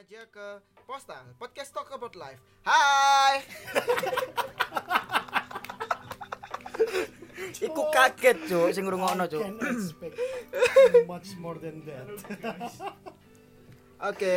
aja 0.00 0.24
ke 0.32 0.64
Postal 0.88 1.28
Podcast 1.36 1.76
Talk 1.76 1.92
About 1.92 2.16
Life. 2.16 2.40
Hai. 2.64 3.44
Iku 7.68 7.82
kaget, 7.92 8.48
Cuk, 8.48 8.72
sing 8.72 8.88
ngrungokno, 8.88 9.28
Cuk. 9.28 9.44
Can 9.44 9.60
expect 9.60 10.16
much 11.04 11.36
more 11.36 11.60
than 11.60 11.84
that. 11.84 12.08
Oke. 14.00 14.36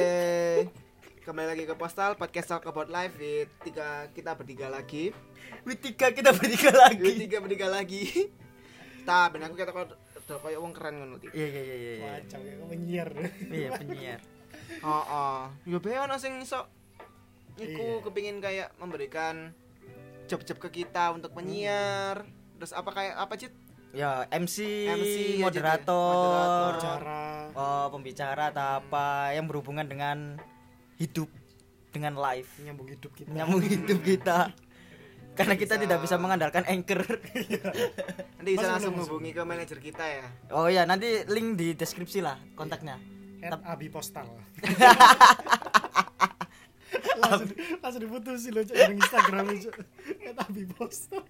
Kembali 1.24 1.56
lagi 1.56 1.64
ke 1.64 1.80
Postal 1.80 2.20
Podcast 2.20 2.52
Talk 2.52 2.68
About 2.68 2.92
Life 2.92 3.16
with 3.16 3.48
tiga 3.64 4.12
kita 4.12 4.36
bertiga 4.36 4.68
lagi. 4.68 5.16
Wih, 5.64 5.80
tiga 5.80 6.12
kita 6.12 6.36
bertiga 6.36 6.76
With 6.76 6.84
lagi. 6.92 7.12
tiga 7.24 7.40
bertiga 7.40 7.72
lagi. 7.72 8.04
Tak, 9.08 9.32
ben 9.32 9.48
aku 9.48 9.56
kata 9.56 9.72
kok 9.72 9.96
koyo 10.28 10.60
wong 10.60 10.76
keren 10.76 11.00
ngono 11.00 11.24
iki. 11.24 11.32
Iya, 11.32 11.48
iya, 11.48 11.62
iya, 11.64 11.76
iya, 11.80 11.92
iya. 11.96 12.04
Wacau 12.20 12.42
ya 12.44 12.54
kok 12.60 12.68
menyiar. 12.68 13.10
Iya, 13.48 13.70
penyiar. 13.80 14.20
Heeh. 14.82 15.40
Yo 15.70 15.78
be 15.80 15.96
ono 15.96 16.16
sing 16.18 16.42
iso 16.42 16.68
iku 17.56 18.02
Iya. 18.02 18.04
kepingin 18.10 18.38
kayak 18.42 18.70
memberikan 18.82 19.54
job-job 20.26 20.58
ke 20.58 20.84
kita 20.84 21.14
untuk 21.14 21.36
menyiar. 21.38 22.26
Terus 22.58 22.72
apa 22.74 22.90
kayak 22.92 23.16
apa 23.20 23.34
Cit? 23.38 23.54
Ya, 23.94 24.26
MC, 24.34 24.90
MC 24.90 25.38
ya, 25.38 25.46
moderator, 25.46 26.18
Moderator. 26.18 26.74
Cara 26.82 27.24
oh, 27.54 27.86
pembicara 27.94 28.50
atau 28.50 28.82
apa 28.82 29.38
yang 29.38 29.46
berhubungan 29.46 29.86
dengan 29.86 30.42
hidup, 30.98 31.30
dengan 31.94 32.18
live, 32.18 32.50
nyambung 32.66 32.90
hidup 32.90 33.14
kita. 33.14 33.30
menyambung 33.30 33.62
hidup 33.62 34.00
kita. 34.02 34.50
Karena 35.34 35.58
kita 35.58 35.78
Bisa. 35.78 35.84
tidak 35.86 36.00
bisa 36.06 36.16
mengandalkan 36.22 36.62
anchor. 36.70 37.02
Nanti 38.38 38.50
bisa 38.54 38.70
langsung 38.70 38.98
hubungi 39.02 39.34
ke 39.34 39.42
manajer 39.42 39.78
kita 39.82 40.06
ya. 40.06 40.26
Oh 40.54 40.70
iya, 40.70 40.86
nanti 40.86 41.26
link 41.26 41.58
di 41.58 41.74
deskripsi 41.74 42.22
lah 42.22 42.38
kontaknya. 42.54 43.02
At 43.44 43.62
Abi 43.66 43.88
Postal. 43.88 44.24
langsung, 47.18 47.50
langsung 47.80 48.02
diputusin 48.02 48.52
loh 48.54 48.64
dari 48.64 48.94
Instagram 48.94 49.44
loh, 49.44 49.58
Cuk. 49.60 49.76
At 50.24 50.38
Abi 50.40 50.64
Postal. 50.66 51.24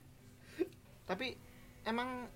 Tapi 1.03 1.35
emang 1.83 2.27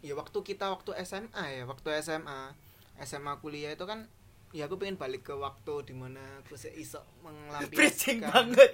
ya 0.00 0.14
waktu 0.14 0.38
kita 0.40 0.70
waktu 0.70 0.92
SMA 1.02 1.44
ya, 1.50 1.62
waktu 1.64 1.88
SMA, 2.00 2.52
SMA 3.00 3.32
kuliah 3.38 3.72
itu 3.72 3.84
kan 3.84 4.06
ya 4.54 4.64
aku 4.64 4.78
pengen 4.78 4.94
balik 4.94 5.26
ke 5.26 5.34
waktu 5.34 5.82
di 5.82 5.94
mana 5.94 6.22
aku 6.38 6.54
se- 6.54 6.70
iso 6.72 7.02
Preaching 7.74 8.22
melampiaskan 8.22 8.22
banget. 8.22 8.70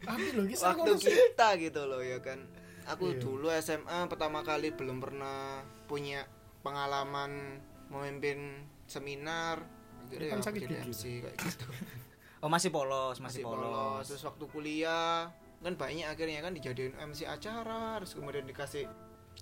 Waktu 0.64 0.92
kita 0.96 1.48
gitu 1.60 1.82
loh 1.84 2.00
ya 2.00 2.24
kan 2.24 2.40
aku 2.84 3.12
Iya. 3.12 3.20
dulu 3.20 3.46
SMA 3.54 4.08
pertama 4.08 4.40
kali 4.40 4.72
belum 4.72 5.00
pernah 5.00 5.60
punya 5.84 6.24
pengalaman 6.60 7.60
memimpin 7.88 8.64
seminar 8.86 9.62
akhirnya 10.04 10.28
Kan 10.28 10.30
ya 10.30 10.34
aku 10.36 10.46
sakit 10.46 10.60
jadi 10.62 10.74
gigi. 10.74 10.86
MC 10.86 11.02
kayak 11.20 11.36
gitu 11.44 11.66
Oh, 12.38 12.48
masih 12.48 12.68
polos, 12.68 13.16
masih 13.18 13.40
masih, 13.40 13.42
polos 13.42 13.64
polos. 13.64 14.04
terus 14.06 14.22
waktu 14.22 14.44
kuliah 14.46 15.32
kan 15.58 15.72
banyak 15.74 16.04
akhirnya 16.04 16.40
kan 16.40 16.52
dijadiin 16.52 16.92
MC 16.94 17.24
acara 17.24 17.96
terus 17.96 18.12
kemudian 18.12 18.44
dikasih 18.44 18.84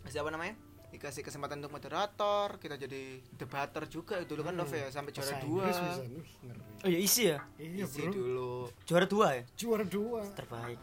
kasih 0.00 0.22
apa 0.22 0.30
namanya 0.30 0.54
dikasih 0.88 1.20
kesempatan 1.20 1.58
untuk 1.58 1.72
moderator 1.72 2.56
kita 2.56 2.76
jadi 2.76 3.02
debater 3.32 3.88
juga 3.88 4.16
itu 4.16 4.30
dulu 4.30 4.44
kan 4.44 4.54
Hmm. 4.54 4.62
Nove 4.62 4.76
ya 4.76 4.88
sampai 4.88 5.10
juara 5.10 5.34
dua 5.36 5.66
Inggris. 5.66 6.38
Oh 6.78 6.86
iya 6.86 6.98
isi 7.00 7.22
ya? 7.26 7.38
Iya, 7.56 7.82
Isi 7.82 8.02
Bro. 8.02 8.12
dulu 8.12 8.52
Juara 8.84 9.06
dua 9.06 9.26
ya? 9.32 9.42
Juara 9.52 9.82
dua. 9.82 10.20
Terbaik. 10.30 10.78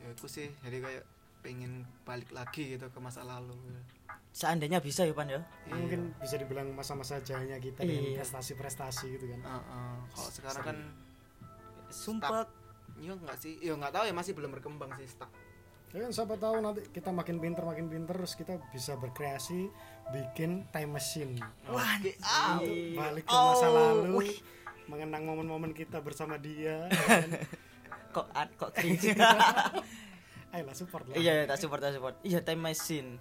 ya 0.00 0.08
aku 0.08 0.26
sih 0.26 0.48
jadi 0.60 0.80
kayak 0.80 1.04
pengen 1.40 1.72
balik 2.02 2.30
lagi 2.30 2.72
gitu 2.72 2.88
ke 2.88 2.98
masa 2.98 3.20
lalu 3.20 3.52
Seandainya 4.30 4.78
bisa 4.78 5.02
ya, 5.02 5.10
Pan 5.10 5.26
ya. 5.26 5.42
Ini 5.66 5.74
mungkin 5.76 6.00
bisa 6.16 6.34
dibilang 6.34 6.70
masa-masa 6.70 7.18
jahanya 7.18 7.58
kita 7.58 7.82
dengan 7.82 8.04
Iya. 8.08 8.16
prestasi-prestasi 8.18 9.06
gitu 9.12 9.26
kan. 9.28 9.40
Heeh. 9.42 9.94
kalau 10.08 10.30
sekarang 10.30 10.62
kan 10.64 10.76
Sumpah 11.88 12.46
ya 12.96 13.12
enggak 13.12 13.34
sih 13.36 13.58
ya 13.58 13.74
enggak 13.74 13.90
tahu 13.90 14.04
ya 14.04 14.12
masih 14.12 14.32
belum 14.32 14.50
berkembang 14.52 14.92
sih 14.94 15.08
stuck 15.08 15.26
Ya 15.90 15.98
kan 16.00 16.12
siapa 16.12 16.38
tahu 16.38 16.62
nanti 16.62 16.86
kita 16.86 17.10
makin 17.10 17.42
pinter 17.42 17.64
makin 17.64 17.90
pinter 17.90 18.14
terus 18.14 18.34
kita 18.34 18.62
bisa 18.70 18.94
berkreasi 18.94 19.66
bikin 20.08 20.70
time 20.70 20.92
machine 20.92 21.34
Wah, 21.66 21.98
ah. 22.22 22.54
untuk 22.54 22.76
balik 22.94 23.24
ke 23.24 23.32
Oh, 23.32 23.42
masa 23.50 23.66
lalu 23.66 24.14
wih. 24.16 24.38
mengenang 24.86 25.22
momen-momen 25.24 25.72
kita 25.72 25.98
bersama 25.98 26.36
dia 26.36 26.86
ya 26.86 27.02
kan? 27.08 27.26
kok 28.12 28.26
an- 28.32 28.54
kok 28.54 28.70
cringe. 28.70 29.10
ayolah 30.54 30.74
support 30.74 31.06
lah 31.06 31.14
iya, 31.14 31.32
iya, 31.32 31.44
tak 31.44 31.58
support, 31.58 31.78
tak 31.78 31.90
support. 31.92 32.14
Iya, 32.22 32.38
time 32.40 32.62
machine. 32.64 33.18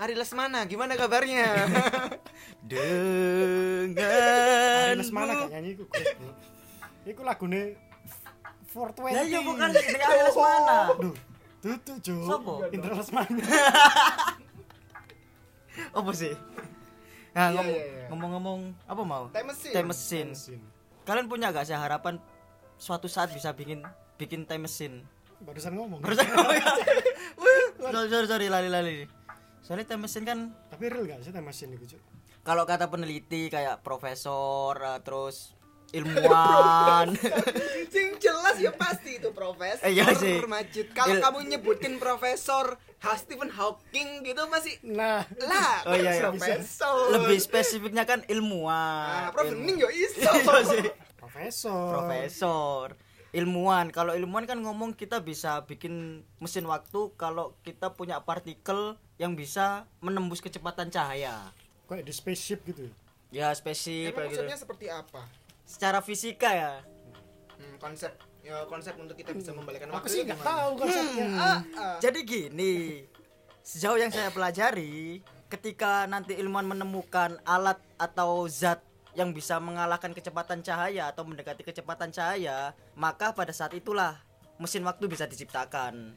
Ari 0.00 0.16
Lesmana 0.16 0.64
gimana 0.64 0.96
kabarnya 0.96 1.44
Dengan 2.70 3.92
Ari 3.92 4.96
Lesmana 4.96 5.32
gak 5.38 5.50
nyanyi 5.52 5.76
iku 5.76 5.84
iku 7.04 7.20
lagune 7.20 7.76
420 8.72 9.12
Ya 9.12 9.22
iya 9.24 9.40
bukan 9.42 9.68
dengan 9.68 10.06
Ari 10.06 10.20
Lesmana. 10.24 10.78
Duh, 10.96 11.16
tutu 11.60 11.92
jo 12.00 12.14
Sopo? 12.22 12.64
Indra 12.70 12.94
Lesmana 12.94 13.44
Apa 15.92 16.10
sih? 16.12 16.32
Nah, 17.30 17.46
Iya, 17.46 17.54
ngomong- 17.54 17.70
iya, 17.70 17.84
iya. 17.86 18.04
ngomong-ngomong 18.10 18.60
apa 18.84 19.02
mau? 19.02 19.24
time 19.30 19.48
machine 19.48 19.72
Time 19.72 19.88
machine. 19.88 20.30
Kalian 21.04 21.26
punya 21.26 21.50
gak 21.50 21.62
sih 21.62 21.72
harapan 21.72 22.18
suatu 22.74 23.06
saat 23.06 23.30
bisa 23.30 23.52
bikin 23.52 23.84
bikin 24.16 24.42
time 24.44 24.64
machine? 24.64 25.04
barusan 25.40 25.72
ngomong 25.72 26.00
Barusan 26.00 26.26
ngomong 26.26 26.52
sorry, 27.80 28.08
sorry, 28.08 28.26
sorry, 28.26 28.46
lali-lali. 28.48 29.08
Soalnya 29.60 29.86
time 29.86 30.02
machine 30.02 30.24
kan 30.24 30.38
tapi 30.66 30.84
real 30.86 31.04
gak 31.04 31.20
sih 31.20 31.30
time 31.30 31.46
machine 31.46 31.70
itu 31.72 31.96
kalau 32.40 32.64
kata 32.64 32.86
peneliti 32.86 33.46
kayak 33.46 33.80
profesor 33.80 34.72
eh, 34.74 35.00
terus 35.00 35.52
ilmuwan. 35.96 37.10
Sing 37.88 38.14
jelas 38.16 38.56
ya 38.56 38.70
pasti 38.70 39.18
itu 39.18 39.30
profesor 39.30 39.82
Eh, 39.82 39.92
iya 39.92 40.06
sih. 40.12 40.38
Majid. 40.40 40.94
Kalau 40.94 41.12
Il- 41.12 41.20
kamu 41.20 41.38
nyebutin 41.48 41.98
profesor 41.98 42.78
Ha- 43.00 43.16
Stephen 43.16 43.50
Hawking 43.50 44.22
gitu 44.22 44.44
masih 44.46 44.78
nah. 44.84 45.26
lah 45.40 45.82
Oh, 45.84 45.96
iya, 45.96 46.14
iya. 46.14 46.22
profesor. 46.22 47.10
Lebih 47.10 47.38
spesifiknya 47.38 48.04
kan 48.04 48.22
ilmuwan. 48.24 49.26
Nah, 49.26 49.28
Prof. 49.32 49.46
Ilmu- 49.46 49.56
Hening 49.58 49.76
yo 49.78 49.88
iso. 49.90 50.30
Iya 50.38 50.62
sih. 50.64 50.82
profesor. 51.16 51.90
Profesor 51.90 52.84
ilmuwan. 53.30 53.94
Kalau 53.94 54.14
ilmuwan 54.14 54.46
kan 54.46 54.58
ngomong 54.58 54.98
kita 54.98 55.22
bisa 55.22 55.62
bikin 55.66 56.26
mesin 56.42 56.66
waktu 56.66 57.14
kalau 57.14 57.54
kita 57.62 57.94
punya 57.94 58.22
partikel 58.22 58.98
yang 59.20 59.38
bisa 59.38 59.86
menembus 60.02 60.42
kecepatan 60.42 60.90
cahaya. 60.90 61.52
Kayak 61.86 62.06
di 62.06 62.12
spaceship 62.14 62.62
gitu 62.66 62.90
ya? 63.30 63.54
Spesifik 63.54 64.14
Emang 64.14 64.18
kayak 64.18 64.30
gitu. 64.30 64.42
maksudnya 64.42 64.58
seperti 64.58 64.86
apa? 64.90 65.22
secara 65.70 66.02
fisika 66.02 66.50
ya. 66.50 66.72
Hmm, 67.54 67.78
konsep 67.78 68.10
ya 68.40 68.64
konsep 68.66 68.96
untuk 68.98 69.14
kita 69.14 69.36
bisa 69.36 69.52
membalikan 69.54 69.92
aku 69.92 70.02
waktu 70.02 70.08
sih 70.10 70.20
itu 70.24 70.32
nggak 70.34 70.42
tahu 70.42 70.70
konsepnya. 70.80 71.26
Ah, 71.38 71.60
ah. 71.78 71.96
jadi 72.02 72.18
gini 72.26 73.04
sejauh 73.62 74.00
yang 74.00 74.10
saya 74.10 74.32
pelajari 74.32 75.22
ketika 75.46 76.08
nanti 76.10 76.34
ilmuwan 76.34 76.66
menemukan 76.66 77.38
alat 77.46 77.78
atau 78.00 78.48
zat 78.50 78.82
yang 79.18 79.34
bisa 79.34 79.58
mengalahkan 79.58 80.14
kecepatan 80.14 80.62
cahaya 80.62 81.10
atau 81.10 81.26
mendekati 81.26 81.66
kecepatan 81.66 82.14
cahaya 82.14 82.70
maka 82.94 83.34
pada 83.34 83.50
saat 83.50 83.74
itulah 83.74 84.18
mesin 84.60 84.86
waktu 84.86 85.10
bisa 85.10 85.26
diciptakan. 85.26 86.14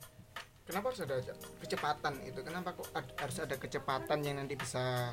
Kenapa 0.64 0.94
harus 0.94 1.02
ada 1.04 1.20
kecepatan 1.59 2.14
itu? 2.24 2.40
Kenapa 2.40 2.72
kok 2.72 2.88
ad- 2.96 3.16
harus 3.20 3.38
ada 3.42 3.56
kecepatan 3.59 4.18
yang 4.24 4.36
nanti 4.40 4.56
bisa 4.56 5.12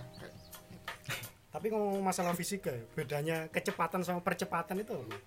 tapi 1.51 1.67
ngomong 1.67 1.99
masalah 1.99 2.31
fisika 2.39 2.71
ya, 2.71 2.87
bedanya 2.95 3.51
kecepatan 3.51 4.07
sama 4.07 4.23
percepatan 4.23 4.87
itu 4.87 4.95
apa? 4.95 5.19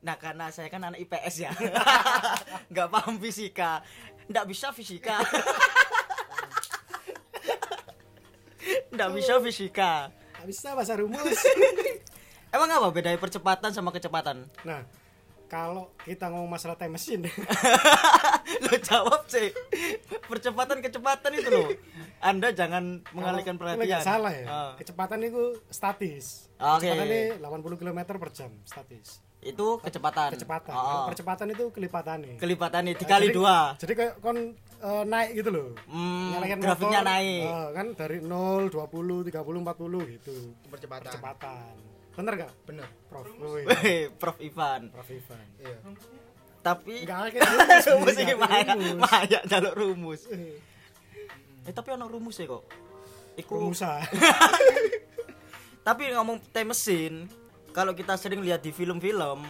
Nah 0.00 0.16
karena 0.16 0.48
saya 0.48 0.72
kan 0.72 0.88
anak 0.88 1.04
IPS 1.04 1.34
ya. 1.44 1.52
Nggak 2.72 2.88
paham 2.88 3.20
fisika. 3.20 3.84
Nggak 4.24 4.46
bisa 4.48 4.72
fisika. 4.72 5.20
Nggak 8.96 9.10
bisa 9.20 9.36
fisika 9.44 10.08
bisa 10.44 10.76
bahasa 10.76 10.94
rumus. 11.00 11.20
Emang 12.54 12.70
apa 12.70 12.88
bedanya 12.94 13.18
percepatan 13.18 13.74
sama 13.74 13.90
kecepatan? 13.90 14.46
Nah 14.62 14.86
kalau 15.50 15.90
kita 16.04 16.28
ngomong 16.28 16.54
masalah 16.54 16.78
time 16.78 16.94
machine. 16.94 17.26
Lo 18.64 18.74
jawab 18.78 19.26
sih. 19.26 19.50
Percepatan 20.28 20.78
kecepatan 20.84 21.32
itu 21.34 21.48
loh. 21.50 21.68
Anda 22.22 22.52
jangan 22.52 23.02
mengalihkan 23.16 23.56
Kalau- 23.58 23.74
perhatian. 23.74 24.02
salah 24.04 24.32
ya. 24.32 24.46
Ah. 24.46 24.72
kecepatan 24.76 25.24
itu 25.24 25.58
statis. 25.72 26.52
Oke. 26.60 26.86
kecepatan 26.86 27.06
ini 27.08 27.20
80 27.40 27.80
km 27.80 28.00
per 28.20 28.30
jam 28.30 28.50
statis 28.68 29.23
itu 29.44 29.66
kecepatan. 29.84 30.32
Kecepatan. 30.32 30.72
Oh, 30.72 30.80
Kalau 30.80 30.96
oh. 30.96 31.06
percepatan 31.12 31.46
itu 31.52 31.64
kelipatannya. 31.70 32.34
Kelipatan 32.40 32.82
Nah, 32.88 32.96
dikali 32.96 33.28
jadi- 33.28 33.36
dua. 33.36 33.56
jadi 33.76 33.92
kayak 33.92 34.12
kon 34.24 34.38
eh, 34.56 35.04
naik 35.04 35.30
gitu 35.36 35.48
loh. 35.52 35.68
Hmm, 35.88 36.36
grafiknya 36.40 37.00
motor, 37.00 37.10
naik. 37.12 37.44
Eh, 37.44 37.68
kan 37.72 37.86
dari 37.96 38.16
0 38.20 38.68
20 38.68 39.24
30 39.28 39.60
40 39.60 40.00
gitu. 40.16 40.36
Percepatan? 40.68 41.04
percepatan. 41.08 41.74
Bener 42.14 42.32
gak 42.46 42.52
Bener. 42.64 42.88
prof. 43.10 43.26
Woi, 43.40 43.62
Weh, 43.68 44.06
Prof. 44.16 44.36
Ivan. 44.40 44.88
Prof. 44.92 45.08
Ivan. 45.08 45.46
Iya. 45.60 45.78
tapi 46.64 47.04
enggak 47.04 47.36
rumus, 47.44 47.84
rumus 47.92 48.16
nggak 48.16 48.40
maya 48.40 48.72
maya 48.96 49.40
jalur 49.44 49.74
rumus. 49.76 50.24
Eh, 50.32 50.56
eh 51.68 51.72
tapi 51.76 51.92
ono 51.92 52.08
rumus 52.08 52.40
ya 52.40 52.48
kok? 52.48 52.64
Iku 53.36 53.52
rumusan. 53.60 54.00
Tapi 55.84 56.16
ngomong 56.16 56.40
time 56.48 56.72
mesin 56.72 57.28
kalau 57.74 57.92
kita 57.92 58.14
sering 58.14 58.40
lihat 58.40 58.62
di 58.62 58.70
film-film 58.70 59.42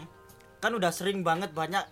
kan 0.58 0.72
udah 0.72 0.88
sering 0.88 1.20
banget 1.20 1.52
banyak 1.52 1.84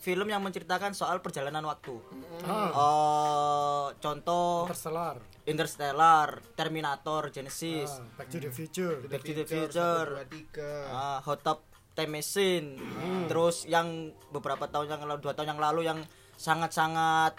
film 0.00 0.30
yang 0.30 0.40
menceritakan 0.40 0.94
soal 0.94 1.20
perjalanan 1.20 1.60
waktu. 1.62 1.92
Ah, 2.40 2.70
Eh, 2.70 3.86
contoh 4.00 4.64
Interstellar. 4.64 5.16
Interstellar, 5.44 6.28
Terminator, 6.54 7.28
Genesis, 7.28 7.90
Ah, 7.92 8.06
Back 8.16 8.28
to 8.30 8.38
the 8.38 8.48
Future. 8.48 8.96
Back 9.04 9.20
to 9.20 9.34
the 9.34 9.44
Future, 9.44 10.24
ah, 10.88 11.20
Hot 11.20 11.42
Tub 11.42 11.60
Time 11.92 12.16
Machine, 12.16 12.78
terus 13.26 13.66
yang 13.66 14.08
beberapa 14.30 14.64
tahun 14.64 14.88
yang 14.88 15.02
lalu, 15.04 15.20
dua 15.20 15.34
tahun 15.34 15.52
yang 15.52 15.60
lalu 15.60 15.80
yang 15.84 15.98
sangat-sangat 16.38 17.36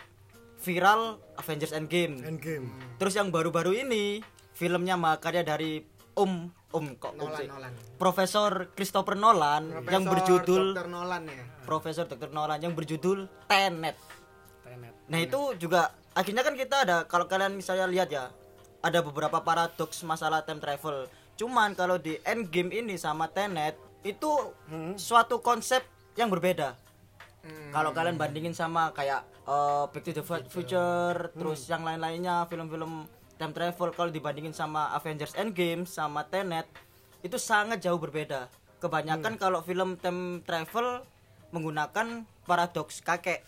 viral 0.59 1.18
Avengers 1.36 1.74
Endgame. 1.74 2.21
Endgame. 2.21 2.69
Terus 2.95 3.15
yang 3.15 3.33
baru-baru 3.33 3.74
ini 3.80 4.21
filmnya 4.53 4.94
makarya 4.94 5.42
dari 5.42 5.81
Om 6.13 6.61
Om 6.71 6.85
kok 6.95 7.13
Om 7.13 7.19
Nolan 7.19 7.39
sih? 7.39 7.47
Nolan 7.47 7.73
Profesor 8.00 8.51
Christopher 8.73 9.15
Nolan 9.19 9.63
yang 9.88 10.03
Profesor 10.07 10.12
berjudul 10.12 10.63
Dr. 10.73 10.88
Nolan 10.88 11.23
ya 11.27 11.44
Profesor 11.68 12.06
Dr. 12.07 12.29
Nolan 12.31 12.59
yang 12.63 12.73
berjudul 12.73 13.27
Tenet. 13.45 13.97
Tenet. 14.63 14.94
Nah 15.12 15.19
itu 15.19 15.56
juga 15.59 15.91
akhirnya 16.15 16.44
kan 16.44 16.56
kita 16.56 16.75
ada 16.88 16.97
kalau 17.06 17.27
kalian 17.27 17.56
misalnya 17.56 17.88
lihat 17.88 18.09
ya 18.09 18.31
ada 18.81 19.00
beberapa 19.06 19.39
paradoks 19.44 20.01
masalah 20.03 20.41
time 20.41 20.59
travel. 20.59 21.06
Cuman 21.38 21.77
kalau 21.77 22.01
di 22.01 22.18
Endgame 22.25 22.74
ini 22.74 22.97
sama 22.97 23.29
Tenet 23.29 23.77
itu 24.01 24.31
suatu 24.97 25.39
konsep 25.39 25.85
yang 26.17 26.27
berbeda. 26.33 26.74
Hmm. 27.41 27.74
Kalau 27.74 27.89
kalian 27.94 28.21
bandingin 28.21 28.53
sama 28.53 28.94
kayak 28.94 29.25
uh, 29.50 29.89
Back 29.89 30.06
to 30.06 30.13
the 30.13 30.24
Future, 30.25 31.33
terus 31.33 31.65
yang 31.65 31.81
lain-lainnya 31.81 32.45
film-film 32.45 33.09
time 33.41 33.57
travel 33.57 33.89
kalau 33.97 34.13
dibandingin 34.13 34.53
sama 34.53 34.93
Avengers 34.93 35.33
Endgame 35.33 35.89
sama 35.89 36.29
Tenet 36.29 36.69
itu 37.25 37.41
sangat 37.41 37.81
jauh 37.81 37.97
berbeda. 37.97 38.45
Kebanyakan 38.77 39.41
kalau 39.41 39.65
film 39.65 39.97
time 39.97 40.45
travel 40.45 41.01
menggunakan 41.49 42.29
paradoks 42.45 43.01
kakek, 43.01 43.41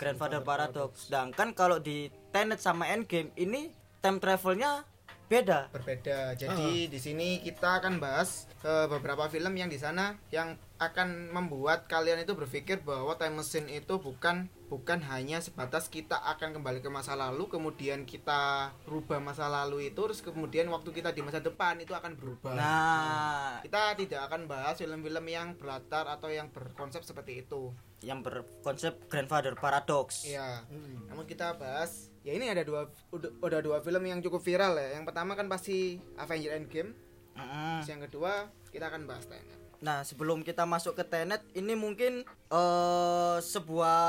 grandfather 0.00 0.40
paradox. 0.40 1.12
Sedangkan 1.12 1.52
kalau 1.52 1.76
di 1.76 2.08
Tenet 2.32 2.64
sama 2.64 2.88
Endgame 2.88 3.36
ini 3.36 3.68
time 4.00 4.16
travelnya 4.16 4.88
beda. 5.24 5.72
berbeda 5.72 6.36
jadi 6.36 6.84
di 6.84 6.98
sini 7.00 7.40
kita 7.40 7.80
akan 7.80 7.96
bahas 7.96 8.44
eh, 8.60 8.86
beberapa 8.92 9.24
film 9.32 9.56
yang 9.56 9.72
di 9.72 9.80
sana 9.80 10.20
yang 10.28 10.52
akan 10.76 11.32
membuat 11.32 11.88
kalian 11.88 12.20
itu 12.20 12.36
berpikir 12.36 12.84
bahwa 12.84 13.16
time 13.16 13.40
machine 13.40 13.68
itu 13.72 13.96
bukan 13.96 14.52
bukan 14.74 14.98
hanya 15.06 15.38
sebatas 15.38 15.86
kita 15.86 16.18
akan 16.34 16.58
kembali 16.58 16.82
ke 16.82 16.90
masa 16.90 17.14
lalu 17.14 17.46
kemudian 17.46 18.02
kita 18.02 18.74
rubah 18.90 19.22
masa 19.22 19.46
lalu 19.46 19.94
itu 19.94 20.02
terus 20.02 20.18
kemudian 20.18 20.66
waktu 20.66 20.90
kita 20.90 21.14
di 21.14 21.22
masa 21.22 21.38
depan 21.38 21.78
itu 21.78 21.94
akan 21.94 22.18
berubah 22.18 22.58
Nah, 22.58 23.62
kita 23.62 23.94
tidak 23.94 24.26
akan 24.26 24.50
bahas 24.50 24.74
film-film 24.82 25.30
yang 25.30 25.54
berlatar 25.54 26.10
atau 26.10 26.26
yang 26.26 26.50
berkonsep 26.50 27.06
seperti 27.06 27.46
itu 27.46 27.70
yang 28.02 28.20
berkonsep 28.20 29.08
grandfather 29.08 29.56
paradox. 29.56 30.28
Iya. 30.28 30.68
Namun 31.08 31.24
kita 31.24 31.56
bahas 31.56 32.12
ya 32.20 32.36
ini 32.36 32.52
ada 32.52 32.60
dua 32.60 32.92
udah, 33.14 33.60
dua 33.64 33.80
film 33.80 34.04
yang 34.04 34.20
cukup 34.20 34.44
viral 34.44 34.76
ya. 34.76 35.00
Yang 35.00 35.08
pertama 35.08 35.32
kan 35.32 35.48
pasti 35.48 35.96
Avengers 36.20 36.52
Endgame. 36.52 36.92
Mm-mm. 37.34 37.80
Terus 37.80 37.88
yang 37.88 38.02
kedua 38.04 38.52
kita 38.68 38.92
akan 38.92 39.08
bahas 39.08 39.24
Tenet. 39.24 39.63
Nah, 39.80 40.06
sebelum 40.06 40.46
kita 40.46 40.62
masuk 40.68 40.94
ke 40.94 41.04
Tenet, 41.06 41.42
ini 41.56 41.74
mungkin 41.74 42.22
eh 42.52 43.36
sebuah 43.40 44.00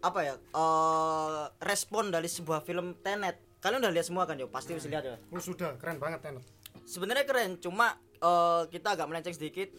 apa 0.00 0.20
ya? 0.24 0.34
eh 0.36 1.42
respon 1.64 2.10
dari 2.12 2.28
sebuah 2.28 2.64
film 2.64 2.96
Tenet. 3.00 3.38
Kalian 3.60 3.84
udah 3.84 3.92
lihat 3.92 4.06
semua 4.08 4.24
kan, 4.24 4.40
yo? 4.40 4.48
Pasti 4.48 4.72
udah 4.72 4.88
lihat 4.88 5.04
ya. 5.04 5.16
Oh 5.32 5.40
sudah, 5.40 5.76
keren 5.76 6.00
banget 6.00 6.20
Tenet. 6.24 6.44
Sebenarnya 6.84 7.24
keren, 7.24 7.60
cuma 7.62 7.96
eh 8.20 8.62
kita 8.68 8.98
agak 8.98 9.06
melenceng 9.08 9.36
sedikit. 9.36 9.70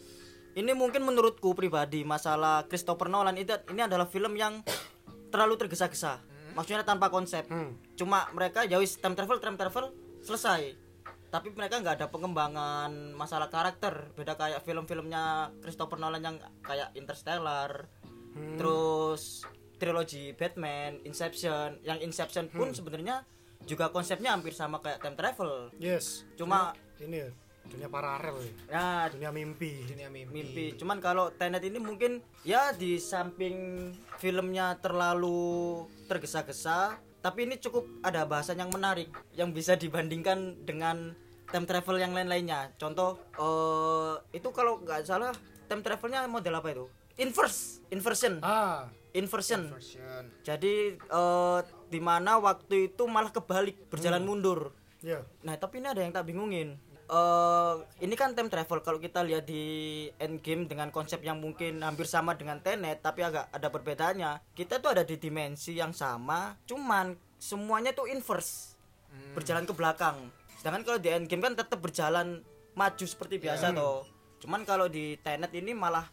Ini 0.52 0.76
mungkin 0.76 1.08
menurutku 1.08 1.56
pribadi 1.56 2.04
masalah 2.04 2.68
Christopher 2.68 3.08
Nolan 3.08 3.40
itu 3.40 3.56
ini 3.72 3.88
adalah 3.88 4.04
film 4.04 4.36
yang 4.36 4.60
terlalu 5.32 5.56
tergesa-gesa. 5.56 6.20
Maksudnya 6.52 6.84
tanpa 6.84 7.08
konsep. 7.08 7.48
Hmm. 7.48 7.80
Cuma 7.96 8.28
mereka 8.36 8.68
ya 8.68 8.76
wis 8.76 9.00
time 9.00 9.16
travel, 9.16 9.40
time 9.40 9.56
travel 9.56 9.96
selesai. 10.20 10.91
Tapi 11.32 11.48
mereka 11.56 11.80
nggak 11.80 11.96
ada 12.04 12.08
pengembangan 12.12 13.16
masalah 13.16 13.48
karakter. 13.48 14.12
Beda 14.20 14.36
kayak 14.36 14.68
film-filmnya 14.68 15.56
Christopher 15.64 15.96
Nolan 15.96 16.20
yang 16.20 16.38
kayak 16.60 16.92
Interstellar. 17.00 17.88
Terus 18.60 19.48
trilogi 19.80 20.36
Batman, 20.36 21.00
Inception. 21.08 21.80
Yang 21.88 22.00
Inception 22.04 22.52
pun 22.52 22.76
sebenarnya 22.76 23.24
juga 23.64 23.88
konsepnya 23.90 24.36
hampir 24.36 24.52
sama 24.52 24.84
kayak 24.84 25.00
time 25.00 25.16
travel. 25.16 25.72
Yes. 25.80 26.28
Cuma 26.36 26.76
ini 27.00 27.24
ya, 27.24 27.30
dunia 27.66 27.88
paralel 27.88 28.36
ya. 28.44 28.54
ya 28.70 28.90
Dunia 29.10 29.32
mimpi. 29.32 29.88
Dunia 29.88 30.10
mimpi. 30.12 30.34
mimpi. 30.36 30.66
Cuman 30.76 31.00
kalau 31.00 31.32
Tenet 31.32 31.64
ini 31.64 31.80
mungkin 31.80 32.20
ya 32.44 32.76
di 32.76 33.00
samping 33.00 33.90
filmnya 34.20 34.78
terlalu 34.84 35.86
tergesa-gesa, 36.12 37.00
tapi 37.22 37.46
ini 37.46 37.56
cukup 37.56 37.86
ada 38.02 38.26
bahasan 38.26 38.58
yang 38.58 38.70
menarik 38.70 39.08
yang 39.32 39.54
bisa 39.54 39.74
dibandingkan 39.74 40.58
dengan 40.62 41.14
time 41.48 41.66
travel 41.66 41.98
yang 41.98 42.12
lain-lainnya. 42.12 42.74
Contoh 42.76 43.22
eh 43.34 44.14
itu 44.34 44.50
kalau 44.50 44.82
nggak 44.82 45.06
salah 45.06 45.32
time 45.66 45.82
travelnya 45.82 46.26
model 46.26 46.58
apa 46.58 46.68
itu? 46.72 46.86
Inverse, 47.16 47.86
inversion, 47.90 48.42
Ah, 48.42 48.88
inversion. 49.14 49.70
Version. 49.70 50.24
Jadi 50.42 50.96
eh 50.98 51.60
di 51.88 52.00
mana 52.00 52.40
waktu 52.40 52.90
itu 52.90 53.04
malah 53.06 53.30
kebalik, 53.30 53.92
berjalan 53.92 54.24
mundur. 54.24 54.72
ya. 55.02 55.22
Nah, 55.42 55.58
tapi 55.58 55.82
ini 55.82 55.90
ada 55.90 56.02
yang 56.02 56.14
tak 56.14 56.26
bingungin. 56.26 56.78
Eh, 57.12 57.76
ini 58.08 58.16
kan 58.16 58.32
time 58.32 58.48
travel 58.48 58.80
kalau 58.80 58.96
kita 58.96 59.20
lihat 59.20 59.44
di 59.44 60.08
Endgame 60.16 60.64
dengan 60.64 60.96
konsep 60.96 61.20
yang 61.20 61.44
mungkin 61.44 61.84
hampir 61.84 62.08
sama 62.08 62.40
dengan 62.40 62.64
Tenet 62.64 63.04
tapi 63.04 63.20
agak 63.20 63.52
ada 63.52 63.68
perbedaannya. 63.68 64.56
Kita 64.56 64.80
tuh 64.80 64.96
ada 64.96 65.04
di 65.04 65.20
dimensi 65.20 65.76
yang 65.76 65.92
sama, 65.92 66.56
cuman 66.64 67.12
semuanya 67.36 67.92
tuh 67.92 68.08
inverse. 68.08 68.80
Berjalan 69.36 69.68
ke 69.68 69.76
belakang. 69.76 70.32
Sedangkan 70.56 70.88
kalau 70.88 71.00
di 71.04 71.12
Endgame 71.12 71.52
kan 71.52 71.60
tetap 71.60 71.84
berjalan 71.84 72.48
maju 72.80 73.04
seperti 73.04 73.44
biasa 73.44 73.76
toh. 73.76 74.08
Cuman 74.40 74.64
kalau 74.64 74.88
di 74.88 75.20
Tenet 75.20 75.52
ini 75.52 75.76
malah 75.76 76.08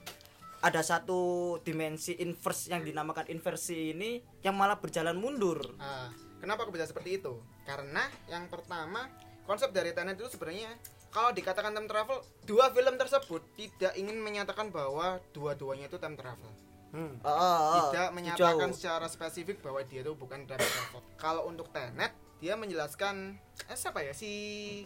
ada 0.59 0.83
satu 0.83 1.55
dimensi 1.63 2.19
inverse 2.19 2.75
yang 2.75 2.83
dinamakan 2.83 3.31
inversi 3.31 3.95
ini 3.95 4.19
yang 4.43 4.59
malah 4.59 4.83
berjalan 4.83 5.15
mundur. 5.15 5.63
Ah, 5.79 6.11
kenapa 6.43 6.67
aku 6.67 6.75
bisa 6.75 6.91
seperti 6.91 7.23
itu? 7.23 7.39
Karena 7.63 8.11
yang 8.27 8.51
pertama 8.51 9.07
konsep 9.49 9.73
dari 9.73 9.97
Tenet 9.97 10.21
itu 10.21 10.29
sebenarnya 10.29 10.77
kalau 11.09 11.33
dikatakan 11.33 11.73
time 11.73 11.89
travel, 11.89 12.21
dua 12.45 12.69
film 12.69 13.01
tersebut 13.01 13.41
tidak 13.57 13.97
ingin 13.97 14.21
menyatakan 14.21 14.69
bahwa 14.69 15.17
dua-duanya 15.33 15.89
itu 15.89 15.97
time 15.97 16.21
travel. 16.21 16.53
Hmm. 16.93 17.17
Ah, 17.25 17.33
ah, 17.33 17.41
ah. 17.41 17.73
tidak 17.89 18.09
Jauh. 18.09 18.17
menyatakan 18.17 18.71
secara 18.77 19.07
spesifik 19.09 19.65
bahwa 19.65 19.81
dia 19.89 20.05
itu 20.05 20.13
bukan 20.13 20.45
time 20.45 20.61
travel. 20.61 21.01
Kalau 21.17 21.49
untuk 21.49 21.73
Tenet, 21.73 22.13
dia 22.39 22.55
menjelaskan 22.55 23.35
eh, 23.67 23.75
siapa 23.77 24.05
ya 24.05 24.15
si 24.15 24.31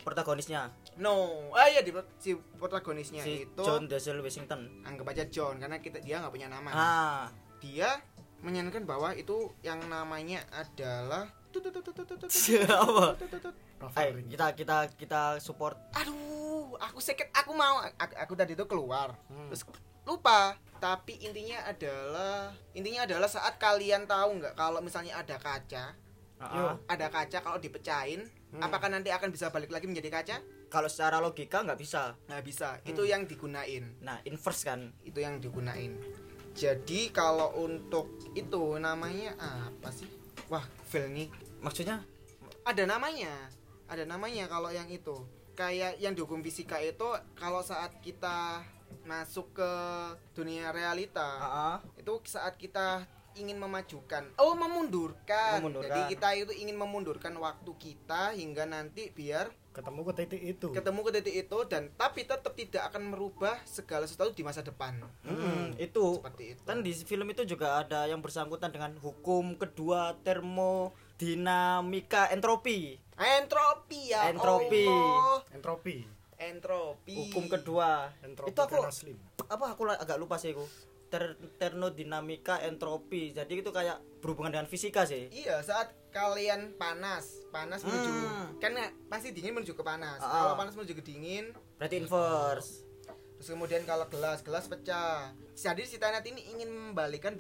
protagonisnya 0.01 0.73
No, 0.97 1.47
ah 1.53 1.69
iya 1.69 1.85
di 1.85 1.93
si 2.17 2.33
protagonisnya 2.57 3.21
si 3.21 3.45
itu 3.45 3.63
John 3.63 3.85
Denzel 3.91 4.25
Washington. 4.25 4.83
anggap 4.89 5.13
aja 5.13 5.25
John 5.29 5.61
karena 5.61 5.77
kita 5.83 6.01
dia 6.01 6.23
nggak 6.23 6.33
punya 6.33 6.49
nama. 6.49 6.71
Ah, 6.73 7.23
Dia 7.61 8.01
menyanyikan 8.43 8.83
bahwa 8.89 9.15
itu 9.15 9.53
yang 9.63 9.79
namanya 9.87 10.43
adalah 10.51 11.31
siapa? 12.31 13.07
Ayo, 13.99 14.11
kita 14.31 14.47
kita 14.57 14.77
kita 14.97 15.23
support. 15.43 15.77
Aduh, 15.99 16.75
aku 16.79 16.99
sakit, 17.03 17.35
aku 17.35 17.53
mau 17.53 17.83
aku, 17.99 18.15
aku 18.17 18.33
tadi 18.39 18.55
itu 18.55 18.65
keluar. 18.65 19.15
Hmm. 19.29 19.51
Terus 19.51 19.67
lupa. 20.07 20.57
Tapi 20.83 21.15
intinya 21.23 21.63
adalah 21.63 22.51
intinya 22.75 23.07
adalah 23.07 23.31
saat 23.31 23.55
kalian 23.61 24.07
tahu 24.09 24.43
nggak 24.43 24.55
kalau 24.59 24.83
misalnya 24.83 25.15
ada 25.19 25.39
kaca, 25.39 25.95
Ah, 26.43 26.75
ah. 26.75 26.75
ada 26.91 27.07
kaca 27.07 27.39
kalau 27.39 27.63
dipecahin, 27.63 28.27
apakah 28.59 28.91
nanti 28.91 29.15
akan 29.15 29.31
bisa 29.31 29.55
balik 29.55 29.71
lagi 29.71 29.87
menjadi 29.87 30.11
kaca? 30.11 30.37
Kalau 30.67 30.91
secara 30.91 31.23
logika 31.23 31.63
nggak 31.63 31.79
bisa. 31.79 32.19
Nggak 32.27 32.43
bisa. 32.43 32.69
Itu 32.83 33.07
yang 33.07 33.31
digunain. 33.31 33.95
Nah, 34.03 34.19
inverse 34.27 34.67
kan. 34.67 34.91
itu 35.07 35.23
yang 35.23 35.39
digunain 35.39 35.95
jadi 36.53 37.09
kalau 37.13 37.65
untuk 37.65 38.13
itu 38.37 38.77
namanya 38.77 39.33
apa 39.41 39.89
sih 39.89 40.09
wah 40.53 40.65
Phil 40.93 41.09
nih 41.09 41.33
Maksudnya 41.65 42.05
ada 42.69 42.85
namanya 42.85 43.33
ada 43.89 44.05
namanya 44.05 44.45
kalau 44.53 44.69
yang 44.69 44.87
itu 44.93 45.17
kayak 45.57 45.97
yang 46.01 46.13
dihukum 46.13 46.45
fisika 46.45 46.77
itu 46.81 47.05
kalau 47.37 47.65
saat 47.65 47.97
kita 48.05 48.61
masuk 49.09 49.57
ke 49.57 49.73
dunia 50.37 50.71
realita 50.71 51.29
ah. 51.41 51.79
itu 51.97 52.13
saat 52.29 52.55
kita 52.61 53.05
ingin 53.37 53.57
memajukan 53.57 54.29
oh 54.37 54.53
memundurkan. 54.53 55.65
Memundurkan. 55.65 55.89
jadi 55.89 56.01
kita 56.13 56.29
itu 56.37 56.53
ingin 56.53 56.77
memundurkan 56.77 57.33
waktu 57.41 57.73
kita 57.81 58.37
hingga 58.37 58.69
nanti 58.69 59.09
biar 59.11 59.49
Ketemu 59.73 60.01
ke 60.03 60.13
titik 60.15 60.43
itu. 60.43 60.67
ketemu 60.71 60.99
ke 61.01 61.11
titik 61.13 61.35
itu 61.39 61.59
dan 61.65 61.83
tapi 61.95 62.23
tetap 62.23 62.53
tidak 62.53 62.83
akan 62.87 63.09
merubah 63.09 63.57
segala 63.65 64.05
sesuatu 64.05 64.31
di 64.31 64.41
masa 64.41 64.61
depan 64.61 65.01
Hmm, 65.23 65.73
itu 65.75 66.15
seperti 66.15 66.43
itu 66.53 66.61
kan 66.63 66.79
di 66.79 66.91
film 66.93 67.27
itu 67.27 67.43
juga 67.45 67.79
ada 67.79 68.05
yang 68.05 68.19
bersangkutan 68.19 68.69
dengan 68.69 68.91
hukum 68.99 69.55
kedua 69.55 70.13
termodinamika 70.21 72.29
entropi. 72.29 72.97
entropi 73.17 74.01
ya 74.09 74.29
Entropi. 74.29 74.85
Allah. 74.85 75.37
Entropi. 75.51 75.97
entropi 76.35 77.15
hukum 77.17 77.45
kedua 77.47 78.11
Entropi 78.21 78.51
itu 78.51 78.59
aku 78.59 78.75
apa 79.47 79.65
aku 79.69 79.81
agak 79.89 80.17
lupa 80.17 80.35
sih 80.37 80.51
aku 80.51 80.65
Ter 81.13 81.37
termodinamika 81.61 82.65
entropi 82.65 83.37
jadi 83.37 83.53
itu 83.61 83.69
kayak 83.69 84.01
berhubungan 84.25 84.57
dengan 84.57 84.65
fisika 84.65 85.05
sih 85.05 85.29
Iya, 85.29 85.61
saat 85.61 85.93
kalian 86.09 86.73
panas, 86.81 87.45
panas 87.53 87.85
menuju 87.85 88.09
Hmm. 88.09 88.49
kan 88.57 88.73
ya, 88.73 88.89
pasti 89.13 89.37
dingin 89.37 89.53
menuju 89.53 89.77
ke 89.77 89.85
panas. 89.85 90.25
Ah. 90.25 90.49
Kalau 90.49 90.55
panas 90.57 90.73
menuju 90.73 90.97
ke 90.97 91.05
dingin, 91.05 91.53
berarti 91.77 92.01
inverse 92.01 92.89
terus 93.43 93.59
kemudian 93.59 93.83
kalau 93.83 94.07
gelas, 94.07 94.39
gelas 94.47 94.71
pecah. 94.71 95.35
Jadi 95.59 95.83
si 95.83 95.99
Tenet 95.99 96.23
ini 96.31 96.47
ingin 96.55 96.71
membalikan 96.71 97.35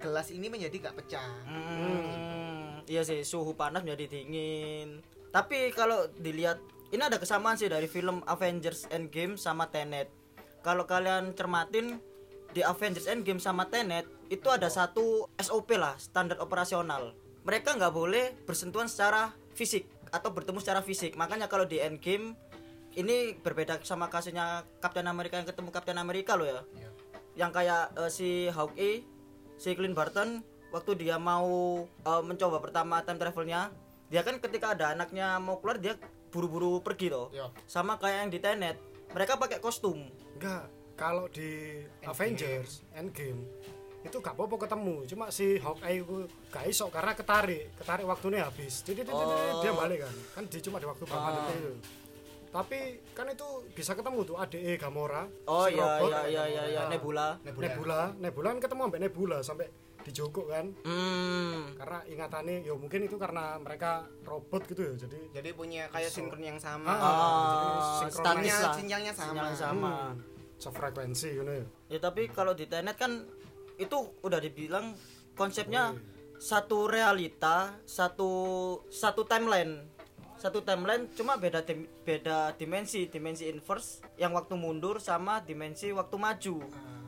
gelas 0.00 0.32
ini 0.32 0.48
menjadi 0.48 0.88
gak 0.88 0.96
pecah. 0.96 1.28
Hmm, 1.44 2.80
iya 2.88 3.04
sih 3.04 3.20
suhu 3.20 3.52
panas 3.52 3.84
menjadi 3.84 4.16
dingin. 4.16 5.04
Tapi 5.28 5.76
kalau 5.76 6.08
dilihat 6.16 6.56
ini 6.88 7.04
ada 7.04 7.20
kesamaan 7.20 7.60
sih 7.60 7.68
dari 7.68 7.84
film 7.84 8.24
Avengers 8.24 8.88
Endgame 8.88 9.36
sama 9.36 9.68
Tenet. 9.68 10.08
Kalau 10.64 10.88
kalian 10.88 11.36
cermatin 11.36 12.00
di 12.56 12.64
Avengers 12.64 13.04
Endgame 13.04 13.36
sama 13.36 13.68
Tenet 13.68 14.08
itu 14.32 14.48
ada 14.48 14.72
satu 14.72 15.28
SOP 15.36 15.76
lah 15.76 15.92
standar 16.00 16.40
operasional. 16.40 17.12
Mereka 17.44 17.76
nggak 17.76 17.92
boleh 17.92 18.32
bersentuhan 18.48 18.88
secara 18.88 19.36
fisik 19.52 19.84
atau 20.08 20.32
bertemu 20.32 20.58
secara 20.64 20.80
fisik. 20.80 21.20
Makanya 21.20 21.52
kalau 21.52 21.68
di 21.68 21.76
Endgame 21.76 22.32
ini 22.96 23.36
berbeda 23.36 23.84
sama 23.84 24.08
kasusnya 24.08 24.64
Captain 24.80 25.04
America 25.04 25.36
yang 25.36 25.44
ketemu 25.44 25.68
Captain 25.68 26.00
America 26.00 26.32
loh 26.32 26.48
ya 26.48 26.64
Iya. 26.80 26.90
yang 27.36 27.50
kayak 27.52 27.92
eh, 27.92 28.08
si 28.08 28.48
Hawkeye, 28.48 29.04
si 29.60 29.76
Clint 29.76 29.92
Barton 29.92 30.40
waktu 30.72 30.96
dia 30.96 31.20
mau 31.20 31.84
eh, 31.84 32.22
mencoba 32.24 32.64
pertama 32.64 33.04
time 33.04 33.20
travelnya, 33.20 33.68
dia 34.08 34.24
kan 34.24 34.40
ketika 34.40 34.72
ada 34.72 34.96
anaknya 34.96 35.36
mau 35.36 35.60
keluar 35.60 35.76
dia 35.76 36.00
buru-buru 36.32 36.80
pergi 36.80 37.12
toh. 37.12 37.28
Iya. 37.36 37.52
Sama 37.68 38.00
kayak 38.00 38.26
yang 38.26 38.30
di 38.32 38.40
Tenet, 38.40 38.80
mereka 39.12 39.36
pakai 39.36 39.60
kostum. 39.60 40.08
Enggak, 40.40 40.72
kalau 40.96 41.28
di 41.28 41.76
Avengers 42.02 42.82
Endgame 42.90 43.44
itu 44.00 44.16
gak 44.16 44.32
apa-apa 44.32 44.56
ketemu 44.60 45.02
cuma 45.04 45.28
si 45.28 45.58
Hawkeye 45.58 45.98
itu 45.98 46.16
gak 46.48 46.64
iso 46.64 46.86
karena 46.88 47.12
ketarik 47.12 47.74
ketarik 47.74 48.04
waktunya 48.04 48.42
habis 48.42 48.80
jadi 48.80 49.02
Oh. 49.04 49.60
dia 49.60 49.72
balik 49.72 50.00
kan 50.00 50.14
kan 50.32 50.44
dia 50.46 50.60
cuma 50.60 50.78
di 50.78 50.86
waktu 50.86 51.02
berapa 51.02 51.20
Ah. 51.22 51.34
detik 51.36 51.56
itu 51.56 51.72
tapi 52.48 52.78
kan 53.12 53.26
itu 53.26 53.46
bisa 53.70 53.92
ketemu 53.92 54.24
tuh 54.24 54.36
ADE 54.36 54.74
Gamora 54.76 55.26
Oh 55.44 55.66
si 55.66 55.74
iya 55.74 55.84
robot, 55.98 56.08
iya 56.08 56.22
iya 56.24 56.44
iya 56.46 56.62
iya 56.68 56.80
Ah, 56.80 56.88
Nebula. 56.88 57.36
Nebula. 57.42 57.66
Nebula 57.66 58.00
Nebula 58.16 58.46
kan 58.48 58.60
ketemu 58.60 58.80
sampai 58.82 59.00
Nebula 59.00 59.38
sampai 59.42 59.66
dijogok 60.00 60.46
kan 60.46 60.66
Hmm. 60.86 61.74
karena 61.74 61.98
ingatannya 62.06 62.62
ya 62.62 62.72
mungkin 62.72 63.00
itu 63.02 63.16
karena 63.16 63.58
mereka 63.58 64.06
robot 64.22 64.62
gitu 64.64 64.80
ya 64.80 64.94
jadi 64.96 65.18
Jadi 65.34 65.48
punya 65.52 65.90
kayak 65.90 66.06
sinkron 66.06 66.40
yang 66.40 66.56
sama. 66.56 66.86
Ah, 66.86 67.02
Ah, 67.02 68.06
jadi 68.06 68.14
sinyal- 68.14 68.62
lah. 68.62 68.74
sinyalnya 68.78 69.12
sama. 69.12 69.42
Sama. 69.52 69.94
hmm, 70.14 70.35
sefrekuensi 70.56 71.28
gitu 71.34 71.52
ya 71.52 71.64
Ya 71.86 71.98
tapi 71.98 72.26
kalau 72.28 72.52
di 72.52 72.66
Tenet 72.66 72.96
kan 72.96 73.24
itu 73.76 73.96
udah 74.20 74.40
dibilang 74.40 74.96
konsepnya 75.32 75.92
satu 76.36 76.84
realita, 76.84 77.76
satu 77.84 78.30
satu 78.88 79.24
timeline. 79.24 79.84
Satu 80.36 80.60
timeline 80.60 81.08
cuma 81.12 81.36
beda 81.36 81.64
dim- 81.64 81.88
beda 82.04 82.52
dimensi, 82.54 83.08
dimensi 83.08 83.48
inverse 83.48 84.04
yang 84.16 84.32
waktu 84.32 84.52
mundur 84.52 85.00
sama 85.00 85.40
dimensi 85.40 85.92
waktu 85.92 86.16
maju. 86.16 86.56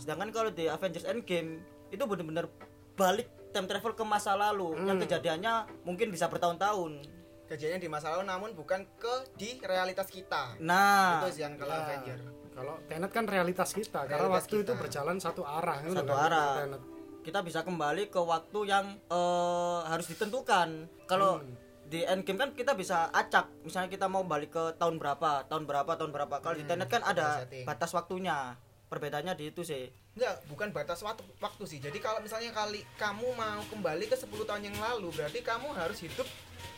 Sedangkan 0.00 0.32
kalau 0.32 0.48
di 0.48 0.64
Avengers 0.64 1.04
Endgame 1.04 1.60
itu 1.88 2.00
bener-bener 2.04 2.48
balik 2.96 3.28
time 3.52 3.68
travel 3.68 3.92
ke 3.92 4.04
masa 4.04 4.32
lalu 4.32 4.76
yang 4.84 4.96
kejadiannya 4.96 5.84
mungkin 5.84 6.08
bisa 6.08 6.28
bertahun-tahun. 6.28 7.04
Kejadian 7.48 7.80
di 7.80 7.88
masa 7.88 8.12
lalu 8.12 8.28
namun 8.28 8.50
bukan 8.52 8.84
ke 8.96 9.14
di 9.36 9.56
realitas 9.60 10.08
kita. 10.08 10.56
Nah, 10.60 11.24
Itu 11.24 11.32
sih 11.36 11.44
yang 11.44 11.56
kalau 11.56 11.72
Ya, 11.72 11.80
Avenger. 11.84 12.20
Kalau 12.58 12.74
Tenet 12.84 13.10
kan 13.10 13.24
realitas 13.24 13.70
kita 13.70 14.00
karena 14.02 14.18
Realitas 14.20 14.34
waktu 14.42 14.56
itu 14.58 14.66
kita. 14.68 14.80
berjalan 14.80 15.16
satu 15.16 15.42
arah 15.42 15.78
gitu 15.80 15.94
satu 15.94 16.10
kan, 16.10 16.26
arah. 16.26 16.52
Tenet. 16.60 16.82
kita 17.20 17.38
bisa 17.40 17.60
kembali 17.60 18.08
ke 18.08 18.18
waktu 18.18 18.60
yang 18.64 18.86
eh, 19.06 19.78
harus 19.84 20.06
ditentukan. 20.08 20.68
Kalau 21.04 21.38
di 21.84 22.02
endgame 22.02 22.36
kan 22.36 22.50
kita 22.52 22.72
bisa 22.72 23.08
acak, 23.10 23.48
misalnya 23.62 23.88
kita 23.88 24.06
mau 24.06 24.20
balik 24.22 24.50
ke 24.50 24.64
tahun 24.76 24.96
berapa, 24.96 25.46
tahun 25.46 25.64
berapa, 25.64 25.92
tahun 25.94 26.10
berapa. 26.10 26.34
Kalau 26.38 26.54
di 26.54 26.64
Tenet 26.64 26.86
kan 26.86 27.00
ada 27.02 27.42
setting. 27.42 27.62
batas 27.62 27.92
waktunya. 27.92 28.56
Perbedaannya 28.88 29.32
di 29.34 29.52
itu 29.52 29.60
sih. 29.62 29.84
Enggak, 30.12 30.48
bukan 30.48 30.68
batas 30.70 30.98
waktu, 30.98 31.20
waktu 31.38 31.62
sih. 31.62 31.78
Jadi 31.78 31.96
kalau 31.98 32.18
misalnya 32.18 32.48
kali 32.50 32.80
kamu 32.96 33.28
mau 33.30 33.60
kembali 33.68 34.04
ke 34.04 34.16
10 34.16 34.32
tahun 34.42 34.64
yang 34.64 34.76
lalu, 34.78 35.12
berarti 35.12 35.40
kamu 35.40 35.68
harus 35.70 36.00
hidup 36.00 36.24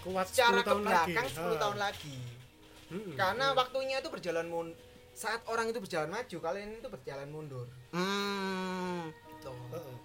kuat 0.02 0.26
secara 0.26 0.50
10 0.52 0.58
ke 0.58 0.66
tahun 0.66 0.82
belakang 0.82 1.06
lagi. 1.14 1.30
10 1.30 1.46
Ah. 1.46 1.54
tahun 1.56 1.78
lagi. 1.78 2.16
Mm-mm. 2.90 3.14
Karena 3.14 3.46
waktunya 3.52 3.96
itu 3.96 4.10
berjalan 4.10 4.46
mun 4.46 4.74
saat 5.12 5.42
orang 5.46 5.68
itu 5.68 5.78
berjalan 5.78 6.08
maju, 6.08 6.36
kalian 6.40 6.78
itu 6.78 6.88
berjalan 6.88 7.28
mundur. 7.28 7.66
Hmm. 7.90 9.10
Heeh. 9.44 9.96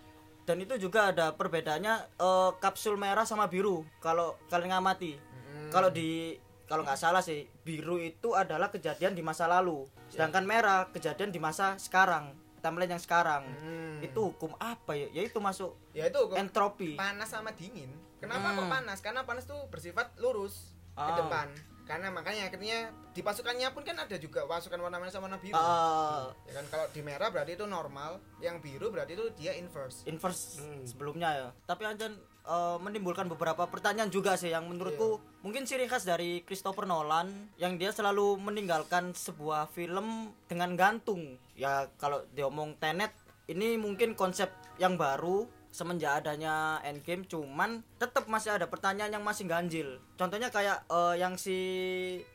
Dan 0.46 0.62
itu 0.62 0.78
juga 0.78 1.10
ada 1.10 1.34
perbedaannya 1.34 1.96
eh, 2.16 2.52
kapsul 2.62 2.96
merah 2.96 3.26
sama 3.26 3.50
biru. 3.50 3.82
Kalau 3.98 4.38
kalian 4.48 4.78
ngamati. 4.78 5.18
Mm. 5.18 5.70
Kalau 5.74 5.90
di 5.90 6.38
kalau 6.66 6.82
nggak 6.82 6.98
salah 6.98 7.22
sih, 7.22 7.46
biru 7.62 7.98
itu 7.98 8.34
adalah 8.34 8.70
kejadian 8.70 9.14
di 9.14 9.26
masa 9.26 9.46
lalu. 9.46 9.86
Sedangkan 10.10 10.46
merah 10.46 10.90
kejadian 10.90 11.34
di 11.34 11.42
masa 11.42 11.78
sekarang. 11.82 12.34
Timeline 12.62 12.98
yang 12.98 13.02
sekarang. 13.02 13.46
Hmm. 13.62 14.02
Itu 14.02 14.34
hukum 14.34 14.54
apa 14.58 14.98
ya? 14.98 15.10
Ya 15.14 15.22
itu 15.26 15.38
masuk 15.38 15.78
ya 15.94 16.10
itu 16.10 16.18
kok 16.18 16.34
entropi. 16.38 16.98
panas 16.98 17.30
sama 17.30 17.54
dingin. 17.54 17.90
Kenapa 18.18 18.58
kok 18.58 18.66
Hmm. 18.66 18.74
panas? 18.74 18.98
Karena 19.06 19.22
panas 19.22 19.46
tuh 19.46 19.70
bersifat 19.70 20.18
lurus 20.18 20.74
ke 20.94 21.02
Ah. 21.06 21.18
depan. 21.18 21.48
Karena 21.86 22.10
makanya 22.10 22.50
akhirnya 22.50 22.90
di 23.14 23.22
pasukannya 23.22 23.70
pun 23.70 23.86
kan 23.86 23.94
ada 23.96 24.18
juga 24.18 24.44
pasukan 24.44 24.82
warna 24.82 24.98
merah 24.98 25.14
sama 25.14 25.30
warna 25.30 25.38
biru. 25.38 25.54
Eh, 25.54 26.26
Ya 26.50 26.54
kan 26.58 26.66
kalau 26.68 26.86
di 26.90 27.02
merah 27.02 27.30
berarti 27.30 27.54
itu 27.54 27.66
normal, 27.66 28.18
yang 28.38 28.58
biru 28.58 28.90
berarti 28.90 29.14
itu 29.14 29.26
dia 29.38 29.54
inverse. 29.54 30.02
inverse 30.06 30.60
Hmm. 30.60 30.82
sebelumnya 30.84 31.30
ya. 31.32 31.48
Tapi 31.64 31.86
Anjan 31.86 32.18
eh, 32.44 32.78
menimbulkan 32.78 33.26
beberapa 33.26 33.66
pertanyaan 33.66 34.10
juga 34.10 34.34
sih 34.34 34.50
yang 34.50 34.66
menurutku 34.66 35.18
mungkin 35.42 35.66
ciri 35.66 35.86
khas 35.86 36.06
dari 36.06 36.42
Christopher 36.42 36.86
Nolan 36.86 37.30
yang 37.58 37.78
dia 37.78 37.90
selalu 37.90 38.38
meninggalkan 38.38 39.14
sebuah 39.14 39.70
film 39.70 40.30
dengan 40.46 40.74
gantung. 40.74 41.38
Ya 41.54 41.90
kalau 41.98 42.22
diomong 42.34 42.78
Tenet 42.78 43.14
ini 43.46 43.78
mungkin 43.78 44.14
konsep 44.14 44.50
yang 44.78 44.94
baru 44.94 45.46
semenjak 45.76 46.24
adanya 46.24 46.80
Endgame 46.88 47.28
cuman 47.28 47.84
tetap 48.00 48.32
masih 48.32 48.56
ada 48.56 48.72
pertanyaan 48.72 49.20
yang 49.20 49.26
masih 49.28 49.44
ganjil. 49.44 50.00
Contohnya 50.16 50.48
kayak 50.48 50.88
eh, 50.88 51.16
yang 51.20 51.36
si 51.36 51.58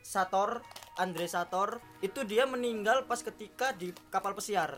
Sator, 0.05 0.61
Andre 1.01 1.25
Sator 1.25 1.81
itu 2.05 2.21
dia 2.21 2.45
meninggal 2.45 3.09
pas 3.09 3.25
ketika 3.25 3.73
di 3.73 3.89
kapal 4.13 4.37
pesiar. 4.37 4.77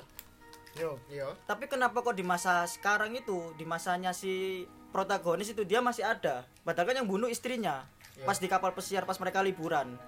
Yo, 0.80 0.96
Iya. 1.12 1.36
Tapi 1.46 1.68
kenapa 1.68 2.02
kok 2.02 2.16
di 2.16 2.24
masa 2.26 2.64
sekarang 2.66 3.14
itu, 3.14 3.52
di 3.60 3.68
masanya 3.68 4.16
si 4.16 4.66
protagonis 4.96 5.52
itu 5.52 5.68
dia 5.68 5.84
masih 5.84 6.08
ada? 6.08 6.48
Padahal 6.64 6.88
kan 6.90 6.98
yang 7.04 7.10
bunuh 7.12 7.28
istrinya 7.28 7.84
Iya. 8.16 8.26
pas 8.26 8.38
di 8.40 8.48
kapal 8.48 8.72
pesiar 8.72 9.04
pas 9.04 9.20
mereka 9.20 9.44
liburan. 9.44 10.00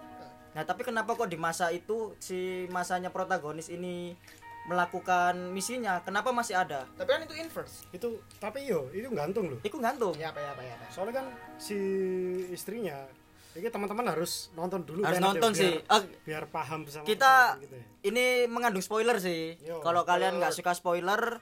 Nah, 0.55 0.63
tapi 0.63 0.87
kenapa 0.87 1.19
kok 1.19 1.27
di 1.27 1.35
masa 1.35 1.67
itu 1.75 2.15
si 2.23 2.63
masanya 2.71 3.11
protagonis 3.11 3.67
ini 3.67 4.15
melakukan 4.65 5.33
misinya? 5.49 6.01
Kenapa 6.01 6.29
masih 6.29 6.57
ada? 6.57 6.89
Tapi 6.93 7.05
kan 7.07 7.21
itu 7.21 7.33
inverse. 7.33 7.85
itu 7.89 8.17
tapi 8.37 8.65
yo 8.65 8.89
itu 8.89 9.05
gantung 9.09 9.49
loh. 9.49 9.59
Itu 9.61 9.77
gantung. 9.77 10.13
Ya 10.15 10.29
apa 10.29 10.39
ya 10.39 10.49
apa 10.51 10.61
ya. 10.61 10.73
apa. 10.73 10.85
Soalnya 10.89 11.21
kan 11.21 11.27
si 11.55 11.77
istrinya 12.49 13.05
ini 13.55 13.71
teman-teman 13.71 14.03
harus 14.09 14.51
nonton 14.51 14.83
dulu 14.83 14.99
Harus 15.01 15.15
ya, 15.15 15.23
nonton 15.23 15.49
biar- 15.49 15.61
sih. 15.63 15.73
Ah, 15.87 16.01
biar 16.21 16.43
paham 16.49 16.83
bersama 16.83 17.07
kita 17.07 17.55
gitu 17.57 17.71
ya. 17.73 17.85
ini 18.03 18.25
mengandung 18.45 18.81
spoiler 18.81 19.15
sih. 19.17 19.55
Kalau 19.79 20.03
kalian 20.03 20.37
nggak 20.37 20.51
suka 20.51 20.73
spoiler, 20.73 21.39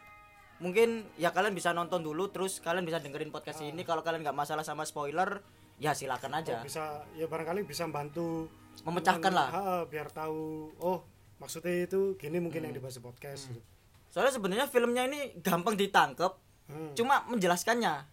mungkin 0.60 1.10
ya 1.18 1.34
kalian 1.34 1.52
bisa 1.52 1.74
nonton 1.74 2.00
dulu 2.00 2.30
terus 2.30 2.60
kalian 2.60 2.84
bisa 2.84 3.00
dengerin 3.00 3.34
podcast 3.34 3.64
Ah. 3.64 3.68
ini. 3.68 3.82
Kalau 3.82 4.00
kalian 4.00 4.22
nggak 4.22 4.38
masalah 4.38 4.62
sama 4.62 4.84
spoiler, 4.84 5.42
ya 5.76 5.92
silakan 5.92 6.38
aja. 6.38 6.60
Oh, 6.60 6.64
bisa 6.64 7.02
ya 7.16 7.26
barangkali 7.26 7.64
bisa 7.64 7.88
bantu 7.88 8.46
Memecahkan 8.74 9.30
lah. 9.32 9.50
Ha, 9.50 9.62
biar 9.86 10.10
tahu 10.10 10.66
oh 10.82 11.06
maksudnya 11.44 11.84
itu 11.84 12.16
gini 12.16 12.40
mungkin 12.40 12.64
Hmm. 12.64 12.66
yang 12.66 12.76
dibahas 12.80 12.96
di 12.96 13.04
podcast 13.04 13.52
gitu. 13.52 13.60
Soalnya 14.08 14.32
sebenarnya 14.32 14.66
filmnya 14.66 15.04
ini 15.04 15.20
gampang 15.38 15.76
ditangkep, 15.76 16.32
Hmm. 16.66 16.96
cuma 16.96 17.28
menjelaskannya 17.28 18.08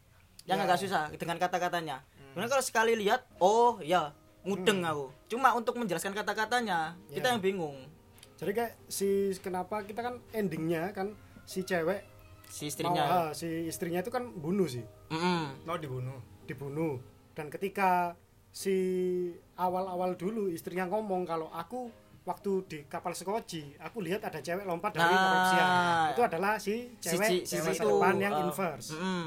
yang 0.45 0.59
Ya. 0.59 0.65
agak 0.65 0.79
susah 0.79 1.07
dengan 1.13 1.39
kata-katanya. 1.39 2.03
Sebenarnya 2.29 2.51
kalau 2.51 2.65
sekali 2.65 2.93
lihat, 2.97 3.23
oh 3.39 3.79
ya 3.79 4.11
mudeng 4.43 4.83
aku. 4.83 5.15
Cuma 5.29 5.53
untuk 5.53 5.77
menjelaskan 5.77 6.11
kata-katanya 6.11 6.99
kita 7.09 7.23
Ya. 7.25 7.33
yang 7.33 7.41
bingung. 7.41 7.79
Jadi 8.35 8.51
kayak 8.51 8.73
si 8.89 9.09
kenapa 9.39 9.85
kita 9.85 10.01
kan 10.01 10.19
endingnya 10.31 10.91
kan 10.91 11.13
si 11.45 11.61
cewek 11.61 12.03
Si 12.49 12.65
mau 12.65 12.69
istrinya. 12.69 13.05
ha, 13.05 13.21
si 13.31 13.47
istrinya 13.65 14.01
itu 14.01 14.09
kan 14.09 14.27
bunuh 14.33 14.67
sih, 14.67 14.83
Mm-mm. 15.07 15.63
Mau 15.63 15.77
dibunuh. 15.77 16.19
dibunuh. 16.43 16.99
Dan 17.31 17.47
ketika 17.47 18.17
si 18.51 18.75
awal-awal 19.55 20.17
dulu 20.17 20.49
istrinya 20.49 20.89
ngomong 20.89 21.23
kalau 21.23 21.47
aku 21.49 21.93
waktu 22.23 22.51
di 22.65 22.79
kapal 22.85 23.11
sekoci, 23.11 23.75
aku 23.77 24.01
lihat 24.01 24.21
ada 24.23 24.39
cewek 24.39 24.63
lompat 24.63 24.93
dari 24.93 25.09
Nah. 25.09 26.11
Itu 26.11 26.21
adalah 26.21 26.57
si 26.57 26.93
Si, 26.95 27.11
cewek 27.11 27.29
si, 27.29 27.37
si 27.43 27.57
cewek 27.57 27.75
itu, 27.75 27.87
depan 27.87 28.15
yang 28.17 28.35
uh, 28.35 28.43
inverse. 28.43 28.93
mm-mm. 28.93 29.27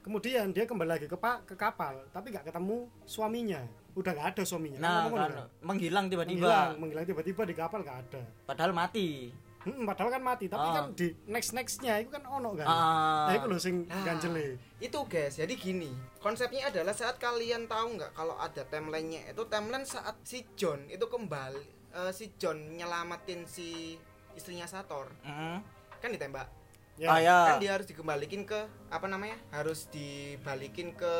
kemudian 0.00 0.48
dia 0.48 0.64
kembali 0.64 0.88
lagi 0.90 1.04
ke 1.04 1.14
pa- 1.14 1.44
ke 1.44 1.52
kapal 1.54 1.92
tapi 2.08 2.32
nggak 2.32 2.48
ketemu 2.48 2.88
suaminya 3.04 3.60
udah 3.92 4.10
nggak 4.10 4.28
ada 4.32 4.42
suaminya 4.42 4.78
Nah, 4.78 4.90
kan 5.04 5.28
kan? 5.28 5.44
menghilang 5.60 6.06
tiba-tiba. 6.06 6.40
menghilang 6.40 6.70
menghilang 6.78 7.04
tiba-tiba 7.04 7.42
di 7.42 7.54
kapal 7.54 7.80
nggak 7.80 7.98
ada 8.06 8.22
Padahal 8.42 8.72
mati. 8.72 9.28
Hmm, 9.60 9.84
padahal 9.84 10.08
kan 10.10 10.22
mati 10.24 10.48
tapi 10.48 10.64
Ah. 10.64 10.72
kan 10.74 10.84
di 10.94 11.12
next 11.26 11.52
nextnya 11.52 12.00
itu 12.00 12.08
kan 12.08 12.24
ono 12.24 12.56
kan 12.56 12.64
Ah. 12.64 13.28
nah 13.28 13.34
itu 13.34 13.44
loh 13.44 13.60
sing 13.60 13.84
ganjele 13.84 14.56
itu 14.78 14.98
guys 15.04 15.36
jadi 15.36 15.52
gini 15.52 15.92
konsepnya 16.16 16.72
adalah 16.72 16.96
saat 16.96 17.20
kalian 17.20 17.68
tahu 17.68 18.00
nggak 18.00 18.16
kalau 18.16 18.40
ada 18.40 18.64
timelinenya 18.64 19.28
itu 19.28 19.44
timeline 19.44 19.84
saat 19.84 20.16
si 20.22 20.48
John 20.54 20.88
itu 20.88 21.04
kembali 21.04 21.79
eh, 21.94 22.12
si 22.12 22.32
John 22.38 22.76
nyelamatin 22.76 23.46
si 23.46 23.98
istrinya 24.34 24.66
Sator. 24.66 25.10
Mm. 25.26 25.58
kan 26.00 26.08
ditembak. 26.08 26.48
Ya. 27.00 27.08
Ah, 27.08 27.20
ya. 27.20 27.36
kan 27.48 27.56
dia 27.60 27.72
harus 27.76 27.88
dikembalikin 27.88 28.44
ke 28.44 28.60
apa 28.92 29.08
namanya? 29.08 29.36
Harus 29.52 29.88
dibalikin 29.88 30.92
ke 30.92 31.14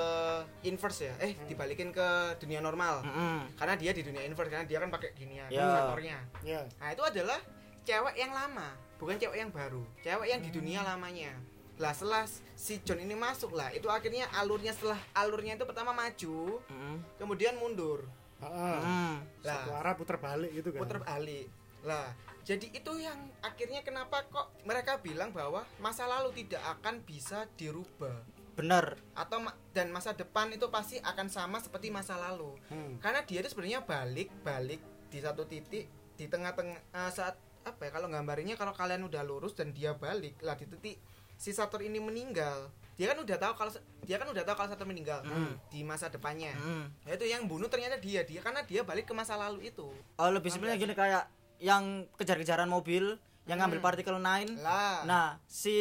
inverse 0.61 1.09
ya? 1.09 1.15
Eh 1.25 1.33
dibalikin 1.49 1.89
ke 1.89 2.37
dunia 2.37 2.61
normal. 2.61 3.01
Mm-mm. 3.01 3.57
karena 3.57 3.75
dia 3.81 3.93
di 3.97 4.05
dunia 4.05 4.21
inverse 4.25 4.53
karena 4.53 4.69
dia 4.69 4.77
kan 4.77 4.93
pakai 4.93 5.17
ginian 5.17 5.49
Ya. 5.49 5.65
Satornya 5.65 6.21
ya. 6.45 6.61
Nah 6.81 6.89
itu 6.93 7.01
adalah 7.01 7.41
cewek 7.85 8.13
yang 8.17 8.33
lama 8.33 8.77
bukan 9.01 9.17
cewek 9.17 9.41
yang 9.41 9.49
baru. 9.49 9.81
Cewek 10.05 10.29
yang 10.29 10.41
di 10.45 10.53
dunia 10.53 10.85
lamanya. 10.85 11.33
Lah 11.81 11.97
setelah 11.97 12.29
si 12.53 12.85
John 12.85 13.01
ini 13.01 13.17
masuk 13.17 13.57
lah 13.57 13.73
itu 13.73 13.89
akhirnya 13.89 14.29
alurnya 14.37 14.77
setelah 14.77 15.01
alurnya 15.17 15.57
itu 15.57 15.65
pertama 15.65 15.97
maju 15.97 16.61
Mm. 16.69 16.97
kemudian 17.17 17.57
mundur 17.57 18.05
Heeh. 18.41 18.77
Mm. 18.81 19.15
lah 19.41 19.57
satu 19.57 19.71
arah 19.73 19.95
puter 19.95 20.17
balik 20.17 20.51
gitu 20.53 20.69
kan 20.71 20.81
putar 20.81 21.01
balik 21.01 21.47
lah 21.83 22.09
jadi 22.41 22.67
itu 22.67 22.93
yang 22.99 23.17
akhirnya 23.41 23.81
kenapa 23.81 24.25
kok 24.27 24.49
mereka 24.63 24.97
bilang 24.97 25.31
bahwa 25.31 25.61
masa 25.77 26.05
lalu 26.05 26.33
tidak 26.39 26.61
akan 26.71 27.01
bisa 27.01 27.45
dirubah 27.55 28.25
Bener. 28.51 28.99
atau 29.15 29.41
ma- 29.41 29.57
dan 29.71 29.89
masa 29.89 30.13
depan 30.13 30.51
itu 30.51 30.69
pasti 30.69 30.99
akan 30.99 31.29
sama 31.29 31.57
seperti 31.57 31.89
masa 31.89 32.17
lalu 32.19 32.53
Hmm. 32.69 32.97
karena 32.99 33.21
dia 33.23 33.41
itu 33.41 33.49
sebenarnya 33.49 33.81
balik 33.81 34.29
balik 34.41 34.81
di 35.09 35.19
satu 35.19 35.45
titik 35.45 35.89
di 36.15 36.25
tengah-tengah 36.27 36.77
eh, 36.77 37.11
saat 37.11 37.37
apa 37.61 37.81
ya 37.83 37.91
kalau 37.91 38.09
gambarnya 38.09 38.57
kalau 38.57 38.73
kalian 38.73 39.05
udah 39.05 39.21
lurus 39.21 39.53
dan 39.53 39.71
dia 39.71 39.93
balik 39.93 40.37
lah 40.41 40.57
di 40.57 40.65
titik 40.67 40.97
si 41.35 41.53
Sator 41.53 41.81
ini 41.81 41.97
meninggal 41.97 42.69
dia 43.01 43.09
kan 43.09 43.19
udah 43.19 43.39
tahu 43.39 43.53
kalau 43.57 43.73
dia 44.05 44.17
kan 44.21 44.29
udah 44.29 44.45
tahu 44.45 44.55
kalau 44.55 44.69
Sator 44.69 44.85
meninggal 44.85 45.25
Hmm. 45.25 45.57
di 45.73 45.81
masa 45.81 46.07
depannya 46.07 46.53
Mm. 46.53 46.85
Ya 47.03 47.13
itu 47.17 47.25
yang 47.25 47.49
bunuh 47.49 47.65
ternyata 47.67 47.97
dia 47.97 48.21
dia 48.23 48.39
karena 48.39 48.61
dia 48.61 48.85
balik 48.85 49.09
ke 49.09 49.15
masa 49.15 49.35
lalu 49.35 49.73
itu 49.73 49.89
Oh, 50.15 50.29
lebih 50.29 50.53
sebenarnya 50.53 50.77
gini 50.79 50.93
kayak 50.93 51.25
yang 51.59 52.05
kejar-kejaran 52.15 52.69
mobil 52.69 53.17
yang 53.47 53.57
ngambil 53.57 53.81
Hmm. 53.81 53.89
partikel 53.89 54.15
9 54.15 54.61
lah 54.61 55.01
Nah, 55.03 55.27
si 55.47 55.73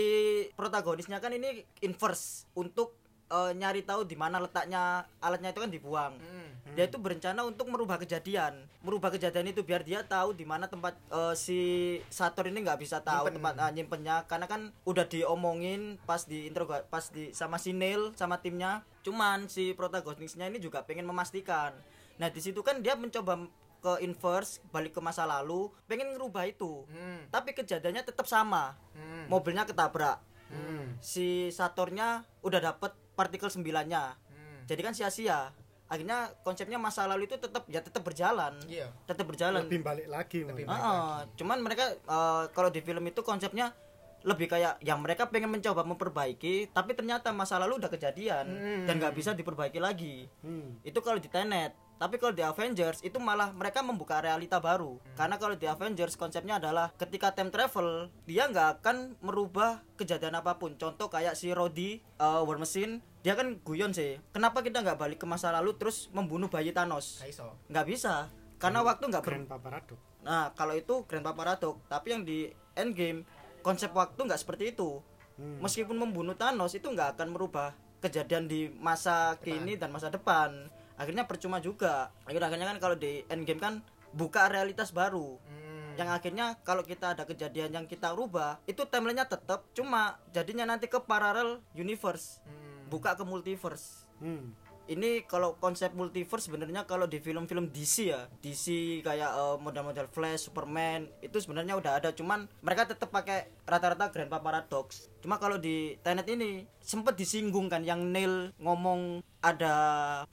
protagonisnya 0.54 1.20
kan 1.20 1.32
ini 1.32 1.50
inverse 1.82 2.48
untuk 2.54 2.96
eh, 3.30 3.52
nyari 3.54 3.82
tahu 3.82 4.04
di 4.04 4.14
mana 4.14 4.38
letaknya 4.38 5.06
alatnya 5.18 5.50
itu 5.50 5.62
kan 5.62 5.70
dibuang. 5.70 6.14
Hmm. 6.18 6.50
Dia 6.74 6.86
itu 6.86 6.98
berencana 6.98 7.42
untuk 7.42 7.66
merubah 7.68 7.98
kejadian, 7.98 8.54
merubah 8.82 9.10
kejadian 9.10 9.50
itu 9.50 9.62
biar 9.62 9.82
dia 9.82 10.02
tahu 10.02 10.34
di 10.34 10.44
mana 10.44 10.66
tempat 10.66 10.94
eh, 11.10 11.34
si 11.34 11.60
Sator 12.08 12.46
ini 12.46 12.62
nggak 12.62 12.80
bisa 12.80 13.02
tahu 13.02 13.30
Nyimpen. 13.30 13.36
tempat 13.42 13.54
ah, 13.58 13.72
nyimpennya 13.72 14.16
karena 14.26 14.46
kan 14.46 14.62
udah 14.84 15.06
diomongin 15.06 15.98
pas 16.04 16.24
di 16.24 16.46
intro 16.46 16.66
pas 16.66 17.10
di 17.10 17.30
sama 17.32 17.58
si 17.58 17.72
Neil 17.72 18.14
sama 18.14 18.38
timnya. 18.38 18.82
Cuman 19.02 19.48
si 19.48 19.72
protagonisnya 19.72 20.46
ini 20.46 20.58
juga 20.58 20.84
pengen 20.84 21.06
memastikan. 21.06 21.74
Nah, 22.20 22.28
di 22.28 22.44
situ 22.44 22.60
kan 22.60 22.84
dia 22.84 22.94
mencoba 22.94 23.48
ke 23.80 24.04
inverse, 24.04 24.60
balik 24.70 24.92
ke 24.92 25.00
masa 25.00 25.24
lalu, 25.24 25.72
pengen 25.88 26.12
ngerubah 26.12 26.44
itu 26.46 26.84
Hmm. 26.86 27.24
tapi 27.32 27.56
kejadiannya 27.56 28.04
tetap 28.04 28.28
sama 28.28 28.76
Hmm. 28.92 29.32
mobilnya 29.32 29.64
ketabrak 29.64 30.20
Hmm. 30.52 31.00
si 31.00 31.48
Satornya 31.48 32.28
udah 32.44 32.60
dapet 32.60 32.92
partikel 33.20 33.52
sembilannya 33.52 34.04
Hmm. 34.30 34.64
jadi 34.64 34.80
kan 34.80 34.94
sia-sia 34.94 35.52
akhirnya 35.86 36.32
konsepnya 36.40 36.78
masa 36.78 37.04
lalu 37.04 37.26
itu 37.26 37.36
tetap 37.36 37.66
ya 37.66 37.82
tetap 37.82 38.00
berjalan 38.00 38.54
Iya. 38.64 38.88
tetap 39.04 39.26
berjalan 39.26 39.66
lebih 39.66 39.82
balik 39.82 40.08
lagi 40.08 40.46
Lebih 40.46 40.64
balik. 40.64 40.80
Ah, 40.80 41.26
cuman 41.34 41.60
mereka 41.60 41.92
eh, 41.92 42.44
kalau 42.50 42.70
di 42.70 42.80
film 42.80 43.04
itu 43.04 43.20
konsepnya 43.22 43.74
lebih 44.22 44.48
kayak 44.48 44.78
yang 44.80 45.00
mereka 45.00 45.26
pengen 45.26 45.48
mencoba 45.50 45.82
memperbaiki 45.82 46.70
tapi 46.70 46.92
ternyata 46.92 47.32
masa 47.32 47.56
lalu 47.56 47.80
udah 47.80 47.90
kejadian 47.90 48.46
Hmm. 48.48 48.84
dan 48.86 48.96
nggak 48.98 49.12
bisa 49.14 49.32
diperbaiki 49.34 49.80
lagi 49.80 50.30
Hmm. 50.40 50.78
itu 50.82 51.00
kalau 51.00 51.18
di 51.18 51.28
Tenet 51.28 51.74
tapi 52.00 52.16
kalau 52.16 52.32
di 52.32 52.40
Avengers 52.40 53.04
itu 53.04 53.20
malah 53.20 53.52
mereka 53.52 53.84
membuka 53.84 54.24
realita 54.24 54.64
baru. 54.64 55.04
Karena 55.20 55.36
kalau 55.36 55.60
di 55.60 55.68
Avengers 55.68 56.16
konsepnya 56.16 56.56
adalah 56.56 56.96
ketika 56.96 57.36
time 57.36 57.52
travel 57.52 58.08
dia 58.24 58.48
nggak 58.48 58.80
akan 58.80 59.20
merubah 59.20 59.84
kejadian 60.00 60.40
apa 60.40 60.56
pun. 60.56 60.80
Contoh 60.80 61.12
kayak 61.12 61.36
si 61.36 61.52
Rhodey 61.52 62.00
uh, 62.24 62.40
War 62.48 62.56
Machine 62.56 63.04
dia 63.20 63.36
kan 63.36 63.60
guyon 63.68 63.92
sih. 63.92 64.16
Kenapa 64.32 64.64
kita 64.64 64.80
nggak 64.80 64.96
balik 64.96 65.20
ke 65.20 65.28
masa 65.28 65.52
lalu 65.52 65.76
terus 65.76 66.08
membunuh 66.16 66.48
bayi 66.48 66.72
Thanos? 66.72 67.20
Nggak 67.68 67.86
bisa. 67.92 68.32
Karena 68.64 68.80
waktu 68.80 69.04
nggak 69.12 69.24
ber 69.28 69.36
Grand 69.36 69.60
Paradox 69.60 70.00
nah 70.20 70.52
kalau 70.52 70.76
itu 70.76 71.08
Grandpa 71.08 71.32
Paradox 71.32 71.80
tapi 71.88 72.12
yang 72.12 72.28
di 72.28 72.52
Endgame 72.76 73.24
konsep 73.64 73.92
waktu 73.92 74.20
nggak 74.20 74.40
seperti 74.40 74.76
itu. 74.76 75.00
Hmm. 75.40 75.64
meskipun 75.64 75.96
membunuh 75.96 76.36
Thanos 76.36 76.76
itu 76.76 76.92
nggak 76.92 77.16
akan 77.16 77.32
merubah 77.32 77.72
kejadian 78.04 78.52
di 78.52 78.68
masa 78.76 79.40
kini 79.40 79.80
dan 79.80 79.88
masa 79.88 80.12
depan 80.12 80.68
akhirnya 81.00 81.24
percuma 81.24 81.58
juga 81.58 82.12
akhirnya 82.28 82.52
akhirnya 82.52 82.68
kan 82.76 82.78
kalau 82.78 82.96
di 83.00 83.24
Endgame 83.32 83.58
kan 83.58 83.74
buka 84.12 84.52
realitas 84.52 84.92
baru 84.92 85.40
Hmm. 85.40 85.96
yang 85.96 86.10
akhirnya 86.12 86.60
kalau 86.62 86.84
kita 86.84 87.16
ada 87.16 87.24
kejadian 87.24 87.72
yang 87.74 87.86
kita 87.88 88.12
rubah 88.12 88.60
itu 88.68 88.84
timelinenya 88.84 89.26
tetap 89.26 89.64
cuma 89.72 90.20
jadinya 90.30 90.68
nanti 90.68 90.86
ke 90.86 91.00
parallel 91.00 91.64
universe 91.74 92.44
Hmm. 92.44 92.92
buka 92.92 93.16
ke 93.16 93.24
multiverse 93.24 94.04
Hmm. 94.20 94.52
Ini 94.90 95.22
kalau 95.30 95.54
konsep 95.62 95.94
multiverse 95.94 96.50
sebenarnya 96.50 96.90
kalau 96.90 97.06
di 97.06 97.22
film-film 97.22 97.70
DC 97.70 98.10
ya 98.10 98.26
DC 98.42 99.00
kayak 99.06 99.32
eh, 99.38 99.58
model-model 99.62 100.10
Flash, 100.10 100.50
Superman 100.50 101.06
itu 101.22 101.38
sebenarnya 101.38 101.78
udah 101.78 102.02
ada. 102.02 102.10
Cuman 102.10 102.50
mereka 102.66 102.90
tetap 102.90 103.14
pakai 103.14 103.54
rata-rata 103.70 104.10
Grandpa 104.10 104.42
Paradox 104.42 105.06
cuma 105.22 105.38
kalau 105.38 105.62
di 105.62 106.00
Tenet 106.02 106.26
ini 106.32 106.66
sempet 106.82 107.14
disinggung 107.14 107.70
kan 107.70 107.86
yang 107.86 108.02
Neil 108.10 108.50
ngomong 108.58 109.22
ada 109.46 109.76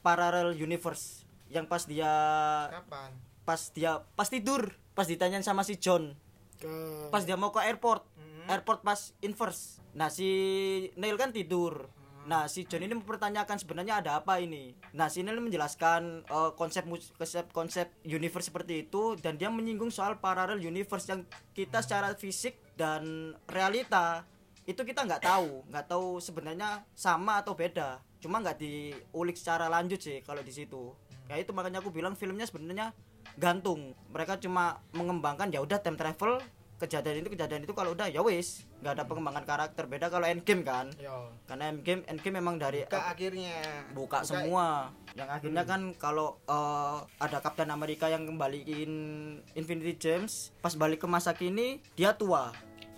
parallel 0.01 0.57
universe 0.57 1.29
yang 1.53 1.69
pas 1.69 1.85
dia 1.85 2.09
Kapan? 2.73 3.13
pas 3.45 3.61
dia 3.77 4.03
pas 4.17 4.27
tidur 4.27 4.73
pas 4.97 5.05
ditanyain 5.05 5.45
sama 5.45 5.69
si 5.69 5.77
John. 5.77 6.17
Ke 6.57 6.73
pas 7.13 7.29
dia 7.29 7.37
mau 7.37 7.53
ke 7.53 7.61
airport. 7.61 8.09
Hmm. 8.17 8.49
airport 8.49 8.81
pas 8.81 9.13
inverse. 9.21 9.85
Nah 9.93 10.09
si 10.09 10.29
Neil 10.97 11.21
kan 11.21 11.35
tidur 11.35 11.93
nah 12.27 12.51
si 12.51 12.67
John 12.67 12.83
ini 12.83 12.99
mempertanyakan 12.99 13.57
sebenarnya 13.57 14.03
ada 14.03 14.19
apa 14.19 14.43
ini. 14.43 14.75
Nah 14.93 15.07
si 15.07 15.23
Neil 15.23 15.39
menjelaskan 15.39 16.27
eh, 16.27 16.51
konsep 16.59 16.83
konsep 17.15 17.47
konsep 17.55 17.87
universe 18.03 18.51
seperti 18.51 18.87
itu 18.87 19.15
dan 19.23 19.39
dia 19.39 19.47
menyinggung 19.47 19.95
soal 19.95 20.19
parallel 20.19 20.59
universe 20.59 21.07
yang 21.07 21.23
kita 21.55 21.81
secara 21.81 22.13
fisik 22.19 22.59
dan 22.75 23.33
realita 23.47 24.27
itu 24.67 24.83
kita 24.83 25.07
nggak 25.07 25.23
tahu. 25.23 25.63
Nggak 25.71 25.87
tahu 25.87 26.19
sebenarnya 26.19 26.83
sama 26.93 27.39
atau 27.41 27.55
beda. 27.55 28.03
Cuma 28.19 28.43
nggak 28.43 28.59
diulik 28.59 29.39
secara 29.39 29.71
lanjut 29.71 30.03
sih 30.03 30.19
kalau 30.27 30.43
di 30.43 30.51
situ. 30.51 30.91
Ya 31.31 31.39
itu 31.39 31.55
makanya 31.55 31.79
aku 31.79 31.95
bilang 31.95 32.19
filmnya 32.19 32.51
sebenarnya 32.51 32.91
gantung. 33.39 33.95
Mereka 34.11 34.43
cuma 34.43 34.83
mengembangkan 34.91 35.55
ya 35.55 35.63
udah 35.63 35.79
time 35.79 35.95
travel 35.95 36.43
kejadian 36.77 37.25
itu 37.25 37.33
kejadian 37.33 37.65
itu 37.65 37.73
kalau 37.73 37.97
udah 37.97 38.09
ya 38.13 38.21
wis 38.21 38.69
nggak 38.85 39.01
ada 39.01 39.05
pengembangan 39.09 39.45
karakter. 39.49 39.89
Beda 39.89 40.13
kalau 40.13 40.29
endgame 40.29 40.63
kan. 40.63 40.93
Yo. 41.01 41.33
karena 41.49 41.73
endgame 41.73 42.05
endgame 42.05 42.37
memang 42.39 42.61
dari 42.61 42.85
Ke 42.85 43.01
akhirnya. 43.01 43.57
Buka 43.97 44.21
semua. 44.23 44.93
yang 45.17 45.33
akhirnya. 45.33 45.65
Kan 45.65 45.97
kalau 45.97 46.37
eh, 46.45 46.99
ada 47.21 47.39
Kapten 47.41 47.73
Amerika 47.73 48.13
yang 48.13 48.29
kembaliin 48.29 48.93
Infinity 49.57 49.97
Gems 49.97 50.53
pas 50.61 50.77
balik 50.77 51.01
ke 51.05 51.09
masa 51.09 51.33
kini 51.33 51.81
dia 51.97 52.13
tua. 52.13 52.53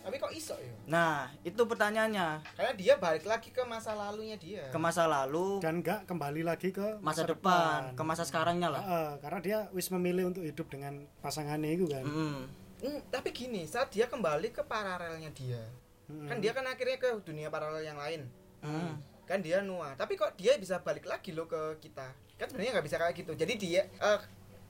Tapi 0.09 0.17
kok 0.25 0.33
iso 0.33 0.57
ya? 0.57 0.73
nah 0.89 1.29
itu 1.45 1.61
pertanyaannya. 1.69 2.41
Karena 2.57 2.73
dia 2.73 2.97
balik 2.97 3.29
lagi 3.29 3.53
ke 3.53 3.61
masa 3.69 3.93
lalunya 3.93 4.41
dia. 4.41 4.65
ke 4.73 4.79
masa 4.81 5.05
lalu. 5.05 5.61
Dan 5.61 5.85
nggak 5.85 6.09
kembali 6.09 6.49
lagi 6.49 6.73
ke 6.73 6.97
masa 7.05 7.29
depan 7.29 7.93
ke 7.93 8.03
masa 8.03 8.25
sekarangnya 8.25 8.73
lah. 8.73 8.83
Heeh, 8.83 9.11
karena 9.21 9.39
dia 9.45 9.59
wis 9.77 9.93
memilih 9.93 10.33
untuk 10.33 10.49
hidup 10.49 10.65
dengan 10.73 11.05
pasangannya 11.21 11.77
itu 11.77 11.85
kan. 11.93 12.09
Mm. 12.09 12.68
Hmm, 12.79 13.01
tapi 13.11 13.35
gini, 13.35 13.67
saat 13.67 13.91
dia 13.91 14.07
kembali 14.07 14.55
ke 14.55 14.63
paralelnya 14.63 15.31
dia. 15.35 15.63
Hmm. 16.07 16.31
Kan 16.31 16.39
dia 16.39 16.55
kan 16.55 16.65
akhirnya 16.65 16.97
ke 16.97 17.11
dunia 17.27 17.51
paralel 17.51 17.85
yang 17.85 17.99
lain. 17.99 18.25
Mm. 18.65 18.97
Kan 19.29 19.45
dia 19.45 19.61
nua. 19.61 19.93
Tapi 19.95 20.17
kok 20.17 20.35
dia 20.41 20.57
bisa 20.57 20.81
balik 20.81 21.05
lagi 21.05 21.37
loh 21.37 21.45
ke 21.45 21.77
kita? 21.85 22.11
Kan 22.41 22.49
sebenarnya 22.49 22.81
nggak 22.81 22.87
bisa 22.89 22.97
kayak 22.97 23.15
gitu. 23.15 23.33
Jadi 23.37 23.55
dia 23.61 23.83
eh, 23.87 24.21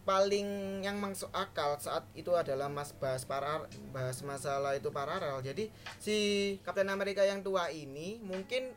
paling 0.03 0.81
yang 0.83 0.99
masuk 0.99 1.31
akal 1.31 1.79
saat 1.79 2.03
itu 2.19 2.33
adalah 2.35 2.67
mas 2.67 2.91
bahas 2.97 3.23
parar 3.23 3.71
bahas 3.95 4.19
masalah 4.27 4.75
itu 4.75 4.91
paralel. 4.91 5.39
Jadi 5.47 5.71
si 6.03 6.17
Kapten 6.67 6.91
Amerika 6.91 7.23
yang 7.23 7.45
tua 7.45 7.71
ini 7.71 8.19
mungkin 8.19 8.75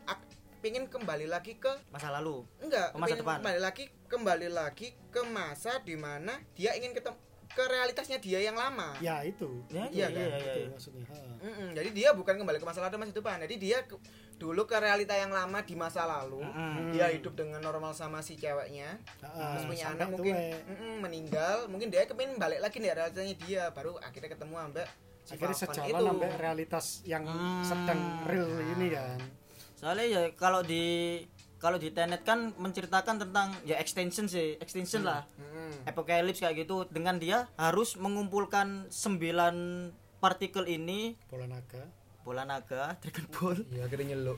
pingin 0.61 0.85
kembali 0.85 1.25
lagi 1.25 1.57
ke 1.57 1.73
masa 1.89 2.13
lalu 2.13 2.45
enggak 2.61 2.93
Ke 2.93 2.97
masa 3.01 3.15
depan. 3.17 3.37
kembali 3.41 3.59
lagi 3.65 3.83
kembali 4.05 4.47
lagi 4.53 4.87
ke 5.09 5.21
masa 5.25 5.81
di 5.81 5.97
mana 5.97 6.37
dia 6.53 6.77
ingin 6.77 6.93
ketemu 6.93 7.17
ke 7.51 7.63
realitasnya 7.63 8.17
dia 8.17 8.39
yang 8.39 8.53
lama 8.53 8.95
Ya 8.97 9.19
itu. 9.21 9.63
Ya, 9.67 9.85
Iya 9.85 10.07
iya, 10.07 10.07
kan? 10.07 10.27
iya, 10.31 10.37
Itu 10.41 10.59
iya. 10.59 10.69
maksudnya. 10.69 11.05
ha. 11.05 11.17
Mm-mm, 11.41 11.69
jadi 11.73 11.89
dia 11.89 12.09
bukan 12.11 12.35
kembali 12.35 12.57
ke 12.57 12.65
masa 12.65 12.79
lalu 12.79 12.97
masa 12.97 13.11
depan 13.11 13.41
jadi 13.41 13.55
dia 13.55 13.77
ke- 13.81 13.97
dulu 14.35 14.63
ke 14.63 14.73
realita 14.75 15.13
yang 15.13 15.29
lama 15.29 15.59
di 15.59 15.73
masa 15.73 16.03
lalu 16.03 16.39
Mm-mm. 16.39 16.91
dia 16.91 17.09
hidup 17.09 17.33
dengan 17.33 17.59
normal 17.59 17.91
sama 17.91 18.19
si 18.19 18.33
ceweknya 18.33 18.97
Ha, 19.19 19.27
terus 19.51 19.65
punya 19.65 19.85
anak 19.91 20.09
mungkin 20.09 20.33
tuwe. 20.33 20.53
mm-mm, 20.65 20.93
meninggal 20.99 21.65
mungkin 21.65 21.87
dia 21.87 22.03
kepingin 22.03 22.35
balik 22.35 22.59
lagi 22.59 22.77
nih 22.77 22.91
realitanya 22.91 23.35
dia 23.37 23.63
baru 23.69 23.97
akhirnya 23.99 24.29
ketemu 24.29 24.55
ambek 24.59 24.87
si 25.21 25.33
akhirnya 25.33 25.53
sejalan 25.55 25.87
itu. 25.87 26.05
sampai 26.07 26.29
realitas 26.35 26.85
yang 27.03 27.23
Hmm. 27.23 27.61
sedang 27.61 27.99
real 28.25 28.49
ini 28.71 28.87
kan. 28.89 29.17
Soalnya 29.73 30.05
ya 30.07 30.21
kalau 30.31 30.61
di 30.61 31.17
kalau 31.61 31.77
di 31.77 31.93
Tenet 31.93 32.25
kan 32.25 32.51
menceritakan 32.57 33.21
tentang 33.21 33.53
ya 33.63 33.77
extension 33.77 34.25
sih, 34.25 34.57
extension 34.57 35.05
lah. 35.05 35.23
Mm-mm. 35.37 35.85
Apocalypse 35.85 36.41
kayak 36.41 36.65
gitu 36.65 36.89
dengan 36.89 37.21
dia 37.21 37.45
harus 37.55 37.93
mengumpulkan 37.95 38.89
9 38.89 39.93
partikel 40.17 40.65
ini 40.65 41.13
Bola 41.29 41.45
naga. 41.45 41.81
bola 42.21 42.43
naga, 42.45 42.93
Dragon 43.01 43.27
Ball 43.33 43.57
iya 43.69 43.85
akhirnya 43.85 44.13
nyeluk 44.13 44.37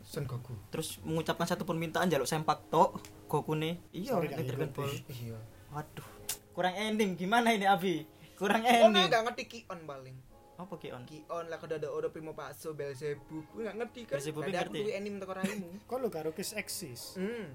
Son 0.00 0.24
Goku 0.24 0.52
terus 0.68 0.96
mengucapkan 1.00 1.44
satu 1.44 1.64
permintaan 1.64 2.08
jaluk 2.08 2.24
sempak 2.24 2.64
tok 2.68 3.00
Goku 3.24 3.56
nih. 3.56 3.80
Iya, 3.92 4.20
Dragon 4.20 4.68
Ball. 4.72 4.92
iya 5.08 5.36
Waduh. 5.72 6.06
Kurang 6.52 6.76
ending 6.76 7.16
gimana 7.16 7.50
ini 7.50 7.66
Abi? 7.66 8.04
Kurang 8.36 8.62
oh 8.62 8.68
ending. 8.68 9.10
nggak 9.10 9.22
ngerti 9.26 9.42
Kion 9.48 9.80
paling 9.84 10.16
Apa 10.54 10.74
Kion? 10.78 11.02
Kion 11.02 11.44
lah 11.50 11.58
kada 11.58 11.82
ada 11.82 11.88
Odo 11.90 12.14
Primo 12.14 12.30
Paso 12.30 12.70
Belzebub 12.72 13.42
Gue 13.50 13.62
nggak 13.66 13.76
ngerti 13.82 14.00
kan 14.06 14.14
Belzebub 14.16 14.42
Ada 14.46 14.48
aku 14.48 14.70
ngerti. 14.70 14.78
tuh 14.78 14.92
anime 14.94 15.16
teko 15.18 15.32
raimu 15.34 15.68
Kok 15.90 15.96
lu 15.98 16.06
gak 16.08 16.22
Kiss 16.34 16.52
Exis? 16.54 17.02
hmm 17.18 17.46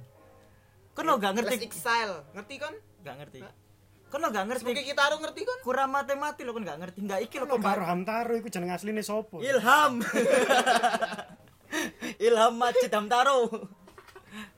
Kan 0.92 1.04
lo 1.08 1.16
gak 1.16 1.32
ngerti? 1.40 1.56
Exile 1.64 2.28
ngerti 2.36 2.56
kan 2.60 2.74
Gak 3.08 3.16
ngerti. 3.24 3.40
Kan 4.10 4.20
lo 4.20 4.28
gak 4.36 4.46
ngerti? 4.52 4.68
Semoga 4.68 4.84
kita 4.84 5.02
harus 5.08 5.20
ngerti 5.24 5.42
kan 5.48 5.58
Kurang 5.64 5.90
matematik 5.96 6.44
lo 6.44 6.52
kan 6.52 6.64
gak 6.68 6.80
ngerti. 6.84 7.00
Gak 7.08 7.20
iki 7.24 7.36
lo 7.40 7.48
Lo 7.48 7.56
kan 7.56 7.64
baru 7.64 7.84
Hamtaro 7.88 8.34
iku 8.36 8.52
jeneng 8.52 8.76
asline 8.76 9.00
sopo? 9.00 9.40
Ilham. 9.40 10.04
Ilham 12.26 12.54
Majid 12.58 12.92
Hamtaro. 12.92 13.48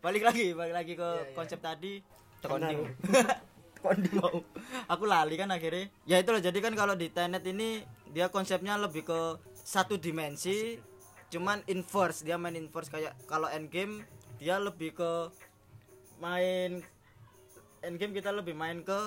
balik 0.02 0.24
lagi, 0.26 0.52
balik 0.52 0.74
lagi 0.74 0.94
ke 0.98 1.04
Iya, 1.04 1.22
iya. 1.30 1.36
konsep 1.38 1.60
tadi. 1.62 2.02
Kondi. 2.42 2.76
Kondi 3.84 4.10
mau. 4.18 4.42
Aku 4.90 5.04
lali 5.06 5.38
kan 5.38 5.54
akhirnya. 5.54 5.90
Ya 6.10 6.18
itu 6.18 6.30
loh, 6.34 6.42
jadi 6.42 6.58
kan 6.58 6.74
kalau 6.74 6.98
di 6.98 7.14
Tenet 7.14 7.46
ini 7.46 7.86
dia 8.12 8.28
konsepnya 8.28 8.76
lebih 8.76 9.08
ke 9.08 9.20
satu 9.64 9.96
dimensi 9.96 10.80
cuman 11.32 11.64
inverse 11.72 12.28
dia 12.28 12.36
main 12.36 12.56
inverse. 12.60 12.92
Kayak 12.92 13.16
kalau 13.24 13.48
endgame 13.48 14.04
dia 14.36 14.60
lebih 14.60 14.92
ke 15.00 15.12
main 16.20 16.84
endgame 17.82 18.12
kita 18.12 18.36
lebih 18.36 18.52
main 18.52 18.84
ke 18.84 19.00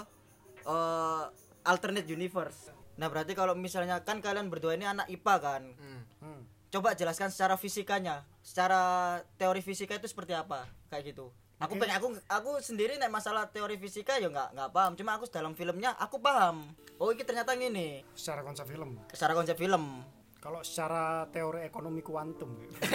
eh, 0.65 1.25
alternate 1.69 2.09
universe. 2.09 2.73
Nah 2.97 3.13
berarti 3.13 3.37
kalau 3.37 3.53
misalnya 3.53 4.01
kan 4.01 4.25
kalian 4.25 4.49
berdua 4.49 4.73
ini 4.75 4.89
anak 4.89 5.07
IPA 5.13 5.35
kan? 5.41 5.63
Hmm. 5.77 6.03
Hmm. 6.25 6.43
coba 6.73 6.97
jelaskan 6.99 7.31
secara 7.31 7.55
fisikanya. 7.55 8.27
Secara 8.43 9.21
teori 9.39 9.63
fisika 9.63 9.95
itu 9.95 10.11
seperti 10.11 10.35
apa? 10.35 10.67
Kayak 10.91 11.15
gitu 11.15 11.31
aku 11.65 11.75
pengen 11.81 11.97
aku 11.97 12.09
aku 12.29 12.51
sendiri 12.61 13.01
nek 13.01 13.09
masalah 13.09 13.49
teori 13.49 13.77
fisika 13.77 14.21
ya 14.21 14.29
nggak 14.29 14.55
nggak 14.55 14.71
paham. 14.71 14.93
Cuma 14.95 15.17
aku 15.17 15.25
dalam 15.29 15.57
filmnya 15.57 15.97
aku 15.97 16.21
paham. 16.21 16.69
Oh 17.01 17.11
ini 17.11 17.25
ternyata 17.27 17.57
gini 17.57 18.05
Secara 18.15 18.45
konsep 18.45 18.69
film. 18.69 19.01
secara 19.11 19.33
konsep 19.35 19.57
film. 19.59 20.05
Kalau 20.39 20.61
secara 20.61 21.25
teori 21.33 21.65
ekonomi 21.65 22.05
kuantum. 22.05 22.53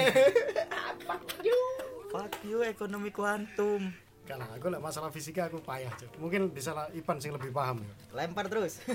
Fuck 2.09 2.41
you 2.45 2.61
ekonomi 2.65 3.09
kuantum 3.13 3.93
Lah, 4.37 4.45
aku 4.53 4.69
lah 4.69 4.77
masalah 4.77 5.09
fisika 5.09 5.49
aku 5.49 5.57
payah 5.65 5.89
Cuk. 5.97 6.21
Mungkin 6.21 6.53
bisa 6.53 6.77
lah 6.77 6.85
Ipan 6.93 7.17
sing 7.17 7.33
lebih 7.33 7.49
paham 7.49 7.81
ya. 7.81 7.89
lempar 8.13 8.45
terus 8.45 8.77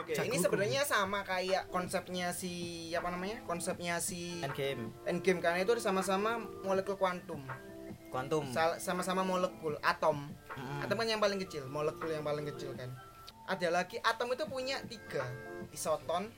Oke, 0.00 0.12
ini 0.26 0.36
sebenarnya 0.36 0.82
sama 0.84 1.24
kayak 1.24 1.72
konsepnya 1.72 2.32
si 2.36 2.92
apa 2.92 3.08
namanya? 3.08 3.40
Konsepnya 3.48 3.96
si 4.00 4.40
endgame 4.44 4.92
Endgame 5.08 5.40
karena 5.40 5.64
itu 5.64 5.72
sama-sama 5.80 6.36
molekul 6.64 6.96
kuantum. 7.00 7.40
kuantum 8.12 8.48
Sama-sama 8.80 9.24
molekul 9.24 9.76
atom. 9.80 10.28
Mm-mm. 10.56 10.84
Atom 10.84 10.96
kan 11.00 11.08
yang 11.08 11.20
paling 11.20 11.40
kecil, 11.40 11.68
molekul 11.68 12.08
yang 12.12 12.24
paling 12.24 12.44
kecil 12.48 12.72
kan. 12.76 12.92
Ada 13.46 13.70
lagi 13.70 14.00
atom 14.02 14.32
itu 14.34 14.44
punya 14.48 14.80
tiga, 14.88 15.24
isoton, 15.70 16.32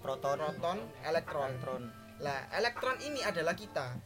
proton 0.00 0.36
proton, 0.38 0.78
elektron. 1.02 1.50
elektron 1.50 1.82
Lah, 2.22 2.46
elektron 2.54 2.96
ini 3.02 3.20
adalah 3.26 3.58
kita 3.58 3.98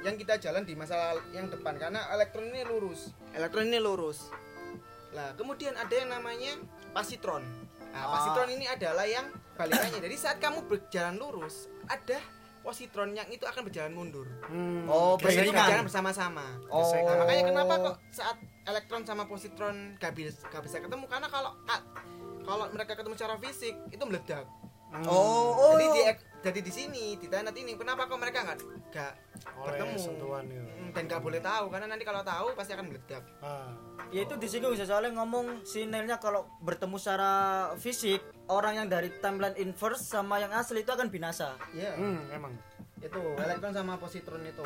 yang 0.00 0.16
kita 0.16 0.36
jalan 0.36 0.62
di 0.62 0.72
masa 0.72 0.96
yang 1.30 1.46
depan 1.46 1.76
karena 1.76 2.00
elektron 2.10 2.48
ini 2.48 2.62
lurus. 2.62 3.12
Elektron 3.30 3.66
ini 3.66 3.78
lurus. 3.78 4.32
Lah, 5.10 5.34
kemudian 5.34 5.74
ada 5.74 5.90
yang 5.90 6.08
namanya 6.08 6.56
pasitron. 6.90 7.42
Nah, 7.90 8.00
Ah. 8.00 8.08
pasitron 8.14 8.50
ini 8.50 8.64
adalah 8.64 9.04
yang 9.04 9.28
balikannya. 9.54 10.00
Jadi 10.00 10.16
saat 10.16 10.38
kamu 10.38 10.64
berjalan 10.64 11.18
lurus, 11.18 11.66
ada 11.84 12.16
positron 12.60 13.12
yang 13.12 13.26
itu 13.26 13.42
akan 13.42 13.66
berjalan 13.66 13.90
mundur. 13.90 14.28
Hmm. 14.46 14.84
Oh, 14.86 15.16
Beriringan. 15.16 15.56
berjalan 15.58 15.84
bersama-sama. 15.84 16.44
oh 16.68 16.92
Nah, 16.94 17.16
makanya 17.18 17.44
kenapa 17.46 17.74
kok 17.82 17.96
saat 18.10 18.36
elektron 18.62 19.02
sama 19.02 19.24
positron 19.24 19.96
gak 19.96 20.12
bisa, 20.12 20.44
gak 20.46 20.62
bisa 20.62 20.78
ketemu 20.78 21.04
karena 21.04 21.26
kalau 21.26 21.56
ka- 21.64 21.84
kalau 22.40 22.68
mereka 22.70 22.92
ketemu 22.94 23.14
secara 23.16 23.34
fisik 23.36 23.74
itu 23.88 24.02
meledak. 24.02 24.44
oh 25.02 25.50
oh 25.52 25.72
Jadi 25.74 25.86
di 25.88 26.02
jadi 26.40 26.60
di 26.64 26.72
sini 26.72 27.20
di 27.20 27.26
Tenet 27.28 27.52
ini 27.52 27.76
kenapa 27.76 28.08
kok 28.08 28.16
mereka 28.16 28.40
nggak 28.48 28.58
nggak 28.90 29.12
Oleh 29.60 29.76
ketemu 29.76 29.96
sentuhan 30.00 30.44
ya. 30.48 30.62
Dan 30.90 31.02
nggak 31.04 31.20
boleh 31.20 31.40
tahu 31.40 31.64
karena 31.68 31.86
nanti 31.86 32.04
kalau 32.08 32.22
tahu 32.24 32.46
pasti 32.56 32.72
akan 32.72 32.86
meledak. 32.88 33.22
Ah. 33.44 33.72
ya 34.10 34.26
itu 34.26 34.34
disinggung 34.40 34.74
sih, 34.74 34.88
soalnya 34.88 35.14
ngomong 35.22 35.62
si 35.62 35.86
Nelnya 35.86 36.18
kalau 36.18 36.48
bertemu 36.64 36.96
secara 36.98 37.32
fisik 37.78 38.18
orang 38.50 38.82
yang 38.82 38.88
dari 38.90 39.12
timeline 39.22 39.54
inverse 39.54 40.02
sama 40.02 40.42
yang 40.42 40.50
asli 40.50 40.82
itu 40.82 40.90
akan 40.90 41.06
binasa 41.12 41.54
Iya. 41.76 41.94
Hmm, 41.94 42.26
emang. 42.32 42.52
Itu 42.98 43.20
elektron 43.38 43.70
sama 43.76 44.00
positron 44.00 44.42
itu. 44.42 44.64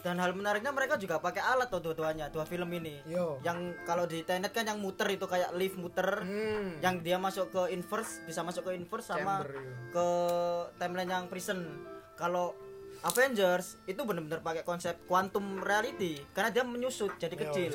Dan 0.00 0.16
hal 0.16 0.32
menariknya 0.32 0.72
mereka 0.72 0.96
juga 0.96 1.20
pakai 1.20 1.44
alat 1.44 1.68
tuh 1.68 1.80
dua-duanya 1.80 2.28
dua 2.28 2.44
film 2.44 2.68
ini 2.72 3.04
Yo. 3.04 3.36
yang 3.40 3.76
kalau 3.84 4.04
di 4.04 4.24
Tenet 4.24 4.48
kan 4.50 4.64
yang 4.64 4.80
muter 4.80 5.04
itu 5.08 5.24
kayak 5.24 5.52
lift 5.52 5.76
muter 5.76 6.24
Hmm. 6.24 6.80
yang 6.80 7.00
dia 7.00 7.16
masuk 7.16 7.52
ke 7.52 7.72
inverse 7.72 8.24
bisa 8.24 8.40
masuk 8.40 8.64
ke 8.64 8.76
inverse 8.76 9.08
sama 9.08 9.44
Chamber, 9.44 9.48
ke 9.92 10.06
timeline 10.76 11.10
yang 11.10 11.24
prison 11.28 11.60
kalau 12.16 12.52
Avengers 13.00 13.80
itu 13.88 13.96
benar-benar 14.04 14.44
pakai 14.44 14.60
konsep 14.60 14.92
quantum 15.08 15.56
reality 15.64 16.20
karena 16.36 16.52
dia 16.52 16.60
menyusut 16.60 17.16
jadi 17.16 17.32
Iya, 17.32 17.42
kecil 17.48 17.72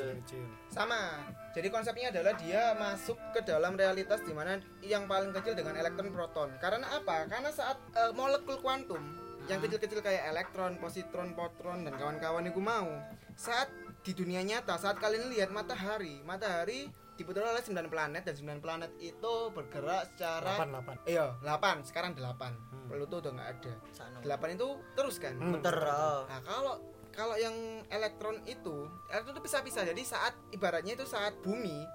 sama. 0.70 1.26
Jadi 1.50 1.66
konsepnya 1.72 2.12
adalah 2.12 2.36
dia 2.36 2.76
masuk 2.76 3.16
ke 3.32 3.40
dalam 3.42 3.74
realitas 3.74 4.20
di 4.22 4.30
mana 4.30 4.60
yang 4.84 5.08
paling 5.08 5.32
kecil 5.32 5.56
dengan 5.56 5.72
elektron 5.74 6.12
proton. 6.12 6.52
Karena 6.60 6.84
apa? 6.94 7.26
Karena 7.26 7.50
saat 7.50 7.74
eh, 7.96 8.12
molekul 8.12 8.60
kuantum 8.60 9.00
yang 9.46 9.62
kecil-kecil 9.62 10.02
kayak 10.02 10.30
elektron, 10.34 10.78
positron, 10.82 11.32
potron 11.38 11.86
dan 11.86 11.94
kawan-kawan 11.94 12.50
itu 12.50 12.58
mau 12.58 12.90
saat 13.38 13.70
di 14.02 14.14
dunia 14.14 14.42
nyata 14.46 14.78
saat 14.78 15.02
kalian 15.02 15.30
lihat 15.34 15.50
matahari, 15.50 16.22
matahari 16.22 16.86
diputar 17.16 17.48
oleh 17.48 17.64
9 17.64 17.88
planet 17.88 18.22
dan 18.28 18.34
9 18.36 18.60
planet 18.60 18.92
itu 19.00 19.34
bergerak 19.56 20.12
secara 20.14 20.60
8 20.60 21.08
8. 21.08 21.10
Iya, 21.10 21.26
8. 21.40 21.88
Sekarang 21.88 22.12
8. 22.12 22.92
Pluto 22.92 23.16
udah 23.24 23.32
nggak 23.34 23.50
ada. 23.56 23.72
Sano. 23.90 24.18
8 24.20 24.56
itu 24.56 24.68
terus 24.94 25.16
kan? 25.16 25.34
Hmm. 25.34 25.56
muter 25.56 25.74
oh. 25.74 26.28
Nah, 26.28 26.40
kalau 26.44 26.74
kalau 27.16 27.34
yang 27.40 27.56
elektron 27.88 28.44
itu, 28.44 28.86
elektron 29.08 29.32
itu 29.32 29.42
pisah-pisah. 29.48 29.88
Jadi 29.88 30.02
saat 30.04 30.36
ibaratnya 30.52 30.92
itu 30.94 31.08
saat 31.08 31.32
bumi 31.40 31.88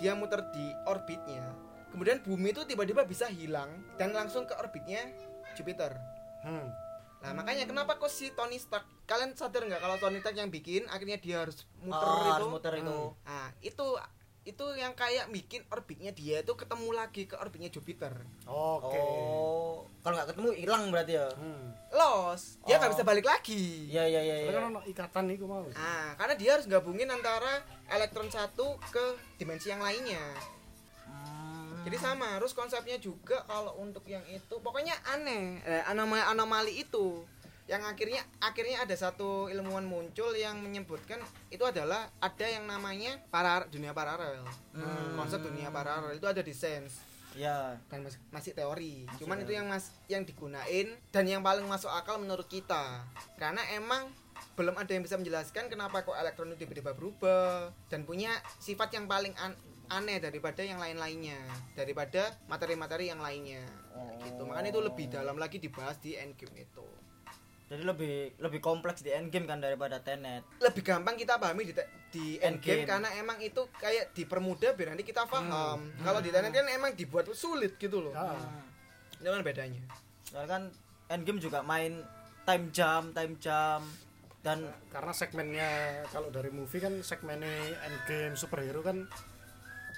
dia 0.00 0.16
muter 0.16 0.40
di 0.50 0.72
orbitnya. 0.88 1.52
Kemudian 1.92 2.24
bumi 2.24 2.56
itu 2.56 2.64
tiba-tiba 2.64 3.04
bisa 3.04 3.28
hilang 3.28 3.68
dan 4.00 4.16
langsung 4.16 4.48
ke 4.48 4.56
orbitnya 4.56 5.12
Jupiter. 5.52 6.17
Hmm. 6.48 6.68
Nah, 7.18 7.32
makanya 7.34 7.66
kenapa 7.66 7.94
kok 7.94 8.08
si 8.08 8.30
Tony 8.30 8.56
Stark 8.56 8.86
kalian 9.04 9.34
sadar 9.34 9.60
nggak 9.60 9.78
kalau 9.78 9.98
Tony 9.98 10.18
Stark 10.18 10.32
yang 10.34 10.48
bikin 10.48 10.86
akhirnya 10.86 11.18
dia 11.18 11.42
harus 11.42 11.66
muter 11.76 11.98
Oh, 12.00 12.14
itu? 12.16 12.30
harus 12.32 12.48
muter 12.48 12.72
itu 12.74 12.98
Nah, 13.20 13.48
itu 13.60 13.86
itu 14.44 14.64
yang 14.72 14.94
kayak 14.94 15.28
bikin 15.28 15.60
orbitnya 15.68 16.08
dia 16.10 16.40
itu 16.40 16.54
ketemu 16.54 16.88
lagi 16.90 17.26
ke 17.26 17.36
orbitnya 17.36 17.68
Jupiter. 17.68 18.16
Oke. 18.44 18.96
oh 18.96 19.84
kalau 20.00 20.16
nggak 20.16 20.28
ketemu 20.30 20.48
hilang 20.56 20.88
berarti 20.88 21.12
ya 21.14 21.28
Hmm. 21.34 21.68
Los, 21.90 22.56
dia 22.62 22.76
nggak 22.76 22.88
Oh. 22.88 22.94
bisa 22.94 23.04
balik 23.04 23.26
lagi. 23.26 23.88
iya 23.88 24.06
iya 24.06 24.20
iya 24.22 24.34
Soalnya 24.38 24.48
iya. 24.48 24.56
kan 24.56 24.70
ono 24.70 24.80
ikatan 24.86 25.24
iku 25.30 25.44
mau. 25.44 25.66
Ah, 25.70 26.14
karena 26.14 26.32
dia 26.32 26.50
harus 26.54 26.64
gabungin 26.64 27.08
antara 27.08 27.60
elektron 27.88 28.28
satu 28.28 28.78
ke 28.88 29.04
dimensi 29.36 29.68
yang 29.68 29.80
lainnya. 29.80 30.22
Hmm. 31.88 31.96
Jadi 31.96 32.04
sama, 32.04 32.36
harus 32.36 32.52
konsepnya 32.52 33.00
juga 33.00 33.40
kalau 33.48 33.80
untuk 33.80 34.04
yang 34.04 34.20
itu 34.28 34.60
pokoknya 34.60 34.92
aneh, 35.08 35.56
eh, 35.64 35.80
anomali 35.88 36.20
anomali 36.20 36.72
itu 36.76 37.24
yang 37.64 37.80
akhirnya 37.80 38.20
akhirnya 38.40 38.84
ada 38.84 38.92
satu 38.92 39.48
ilmuwan 39.48 39.84
muncul 39.84 40.32
yang 40.32 40.60
menyebutkan 40.60 41.16
itu 41.48 41.64
adalah 41.64 42.12
ada 42.16 42.44
yang 42.44 42.64
namanya 42.64 43.16
para 43.28 43.64
dunia 43.68 43.92
paralel. 43.92 44.44
Hmm. 44.72 45.16
Konsep 45.16 45.40
dunia 45.40 45.68
paralel 45.68 46.12
itu 46.12 46.24
ada 46.24 46.44
di 46.44 46.52
Sains. 46.52 47.00
ya 47.32 47.76
dan 47.86 48.02
mas- 48.02 48.18
masih 48.34 48.50
teori 48.50 49.06
cuman 49.20 49.38
itu 49.38 49.54
yang 49.54 49.68
mas 49.68 49.94
yang 50.10 50.26
digunain 50.26 50.90
dan 51.14 51.22
yang 51.22 51.38
paling 51.38 51.62
masuk 51.70 51.86
akal 51.86 52.18
menurut 52.18 52.48
kita 52.50 53.04
karena 53.38 53.62
emang 53.78 54.10
belum 54.58 54.74
ada 54.74 54.90
yang 54.90 55.06
bisa 55.06 55.14
menjelaskan 55.14 55.70
kenapa 55.70 56.02
kok 56.02 56.18
elektron 56.18 56.50
itu 56.50 56.66
tiba-tiba 56.66 56.98
berubah 56.98 57.70
dan 57.86 58.02
punya 58.02 58.32
sifat 58.58 58.90
yang 58.90 59.06
paling 59.06 59.30
an- 59.38 59.54
aneh 59.88 60.20
daripada 60.20 60.60
yang 60.60 60.78
lain-lainnya 60.78 61.40
daripada 61.72 62.36
materi-materi 62.46 63.08
yang 63.08 63.20
lainnya. 63.20 63.64
Gitu. 64.22 64.42
Makanya 64.44 64.70
itu 64.70 64.80
lebih 64.84 65.06
dalam 65.08 65.36
lagi 65.40 65.58
dibahas 65.58 65.96
di 65.98 66.14
endgame 66.14 66.64
itu. 66.64 66.86
Jadi 67.68 67.84
lebih 67.84 68.40
lebih 68.40 68.60
kompleks 68.64 69.04
di 69.04 69.12
endgame 69.12 69.44
kan 69.44 69.60
daripada 69.60 70.00
Tenet. 70.00 70.40
Lebih 70.56 70.80
gampang 70.80 71.20
kita 71.20 71.36
pahami 71.36 71.68
di, 71.68 71.76
di 72.08 72.40
endgame 72.40 72.84
Endgame. 72.84 72.88
karena 72.88 73.08
emang 73.20 73.38
itu 73.44 73.68
kayak 73.76 74.16
dipermudah 74.16 74.72
biar 74.72 74.96
nanti 74.96 75.04
kita 75.04 75.28
paham. 75.28 75.84
Kalau 76.00 76.20
di 76.24 76.32
Tenet 76.32 76.52
kan 76.52 76.64
emang 76.68 76.96
dibuat 76.96 77.28
sulit 77.36 77.76
gitu 77.76 78.00
loh. 78.00 78.16
Ah, 78.16 78.64
itu 79.20 79.28
kan 79.28 79.44
bedanya. 79.44 79.84
Soalnya 80.24 80.48
kan 80.48 80.62
endgame 81.12 81.40
juga 81.40 81.60
main 81.60 82.00
time 82.48 82.72
jam 82.72 83.12
time 83.12 83.36
jam 83.36 83.84
dan 84.40 84.64
karena 84.88 85.12
segmennya 85.12 85.70
kalau 86.08 86.32
dari 86.32 86.48
movie 86.48 86.80
kan 86.80 87.04
segmennya 87.04 87.76
endgame 87.84 88.32
superhero 88.32 88.80
kan 88.80 89.04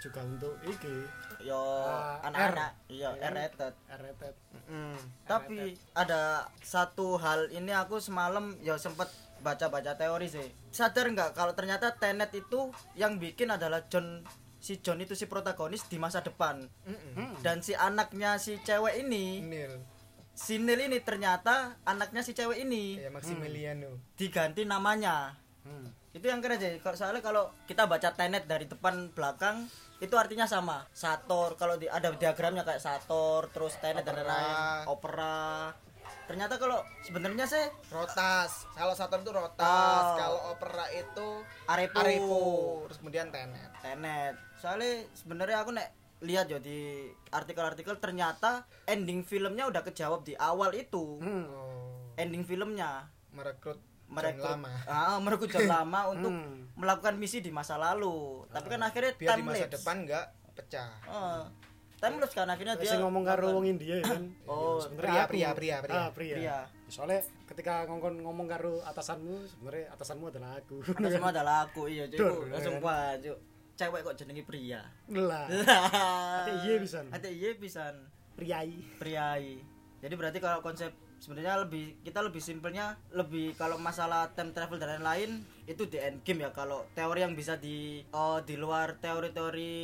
juga 0.00 0.24
untuk 0.24 0.56
iki 0.64 1.04
yo 1.44 1.60
Ah, 1.60 2.20
anak-anak. 2.24 2.72
Iya. 2.88 3.08
Kan? 3.16 3.32
R-rated. 3.32 3.74
R-rated. 3.88 4.34
Mm. 4.70 4.98
tapi 5.26 5.74
ada 5.98 6.46
satu 6.62 7.18
hal 7.18 7.50
ini 7.50 7.74
aku 7.74 7.98
semalam 7.98 8.54
ya 8.62 8.78
sempet 8.78 9.10
baca-baca 9.40 9.96
teori 9.96 10.28
sih. 10.28 10.46
Sadar 10.70 11.10
nggak 11.10 11.32
kalau 11.34 11.52
ternyata 11.56 11.96
Tenet 11.96 12.30
itu 12.32 12.70
yang 12.94 13.16
bikin 13.18 13.50
adalah 13.50 13.82
John 13.90 14.22
si 14.60 14.78
John 14.84 15.00
itu 15.00 15.16
si 15.16 15.24
protagonis 15.24 15.88
di 15.88 15.96
masa 15.96 16.20
depan. 16.20 16.68
Mm-mm. 16.86 17.12
Hmm. 17.16 17.34
dan 17.40 17.64
si 17.64 17.72
anaknya 17.72 18.36
si 18.36 18.60
cewek 18.60 19.00
ini 19.00 19.40
Neil. 19.40 19.80
si 20.36 20.60
Neil 20.60 20.92
ini 20.92 21.00
ternyata 21.00 21.80
anaknya 21.88 22.20
si 22.20 22.36
cewek 22.36 22.60
ini 22.62 23.00
kayak 23.00 23.12
Maximiliano. 23.16 23.90
Diganti 24.14 24.62
namanya. 24.68 25.34
Hmm. 25.64 25.92
itu 26.10 26.26
yang 26.26 26.42
keren 26.42 26.58
aja. 26.58 26.68
Kalau 26.82 26.96
soalnya 26.98 27.22
kalau 27.22 27.48
kita 27.70 27.86
baca 27.86 28.10
tenet 28.14 28.44
dari 28.44 28.66
depan 28.66 29.14
belakang 29.14 29.66
itu 30.00 30.14
artinya 30.16 30.48
sama 30.48 30.88
sator 30.96 31.60
kalau 31.60 31.76
di, 31.76 31.84
ada 31.84 32.12
diagramnya 32.16 32.64
kayak 32.64 32.80
sator 32.80 33.52
terus 33.52 33.76
tenet 33.78 34.02
dan 34.02 34.16
lain-lain. 34.16 34.88
Opera. 34.88 35.70
Ternyata 36.30 36.62
kalau 36.62 36.78
sebenarnya 37.02 37.42
sih 37.50 37.66
rotas. 37.90 38.70
Kalau 38.78 38.94
Saturn 38.94 39.26
itu 39.26 39.34
rotas. 39.34 39.66
Oh. 39.66 40.14
kalau 40.14 40.40
opera 40.54 40.86
itu 40.94 41.42
arepo, 41.66 41.98
Arepo 41.98 42.42
terus 42.86 42.98
kemudian 43.02 43.34
Tenet. 43.34 43.70
Tenet. 43.82 44.38
Soalnya 44.62 45.10
sebenarnya 45.10 45.58
aku 45.58 45.74
nek 45.74 45.90
lihat 46.22 46.46
ya 46.46 46.62
di 46.62 47.10
artikel-artikel 47.34 47.98
ternyata 47.98 48.62
ending 48.86 49.26
filmnya 49.26 49.66
udah 49.66 49.82
kejawab 49.82 50.22
di 50.22 50.38
awal 50.38 50.70
itu. 50.78 51.18
Hmm. 51.18 51.50
ending 52.14 52.46
filmnya. 52.46 53.10
Merekrut 53.34 53.89
merekrut 54.10 54.42
John 54.42 54.58
lama 54.58 54.70
ah 54.84 55.16
merekrut 55.16 55.48
John 55.48 55.68
lama 55.76 56.00
untuk 56.08 56.30
Hmm. 56.30 56.66
melakukan 56.74 57.14
misi 57.14 57.38
di 57.38 57.48
masa 57.48 57.74
lalu 57.74 58.42
tapi 58.48 58.66
kan 58.68 58.80
akhirnya 58.80 59.12
biar 59.12 59.28
di 59.30 59.34
time 59.36 59.46
masa 59.46 59.64
lapse. 59.64 59.74
depan 59.76 59.96
nggak 60.02 60.24
pecah 60.52 60.90
Oh, 61.06 61.40
time 61.96 62.16
lapse 62.16 62.34
kan 62.34 62.46
akhirnya 62.46 62.74
Terus 62.74 62.86
dia 62.86 62.98
ngomong 62.98 63.22
karo 63.22 63.46
wong 63.52 63.66
India 63.68 63.94
ya 63.94 64.04
kan. 64.04 64.22
Oh, 64.50 64.76
Sebenarnya 64.76 64.98
pria, 65.00 65.20
aku- 65.20 65.30
pria, 65.30 65.48
pria, 65.52 65.76
pria. 65.80 65.94
Ah, 65.94 66.08
pria. 66.10 66.34
Pria. 66.34 66.58
Soalnya 66.86 67.20
ketika 67.44 67.84
ngomong 67.84 68.18
ngomong 68.20 68.46
karo 68.46 68.80
atasanmu, 68.82 69.46
sebenarnya 69.46 69.92
atasanmu 69.92 70.24
adalah 70.26 70.56
aku. 70.56 70.80
Semua 70.82 71.30
adalah 71.36 71.56
aku 71.64 71.86
iya 71.86 72.04
cuy 72.06 72.48
langsung 72.48 72.76
kan. 72.76 72.82
wah 72.82 73.12
cuy 73.14 73.36
cewek 73.76 74.00
kok 74.02 74.14
jenenge 74.14 74.42
pria 74.42 74.80
Lah, 75.08 75.48
Ate 76.38 76.52
iya 76.62 76.76
pisan. 76.76 77.04
Ate 77.08 77.28
iya 77.28 77.50
pisan 77.54 77.94
priai. 78.32 78.76
priai 78.96 79.60
jadi 79.98 80.14
berarti 80.14 80.36
kalau 80.36 80.60
konsep 80.60 80.92
sebenarnya 81.20 81.60
lebih 81.60 82.00
kita 82.00 82.24
lebih 82.24 82.40
simpelnya 82.40 82.96
lebih 83.12 83.52
kalau 83.54 83.76
masalah 83.76 84.32
time 84.32 84.50
travel 84.50 84.80
dan 84.80 84.98
lain-lain 84.98 85.44
itu 85.68 85.84
di 85.84 86.00
endgame 86.00 86.42
ya. 86.42 86.50
Kalau 86.50 86.88
teori 86.90 87.20
yang 87.20 87.36
bisa 87.36 87.54
di 87.54 88.00
oh, 88.10 88.40
di 88.40 88.56
luar 88.56 88.96
teori-teori 88.98 89.76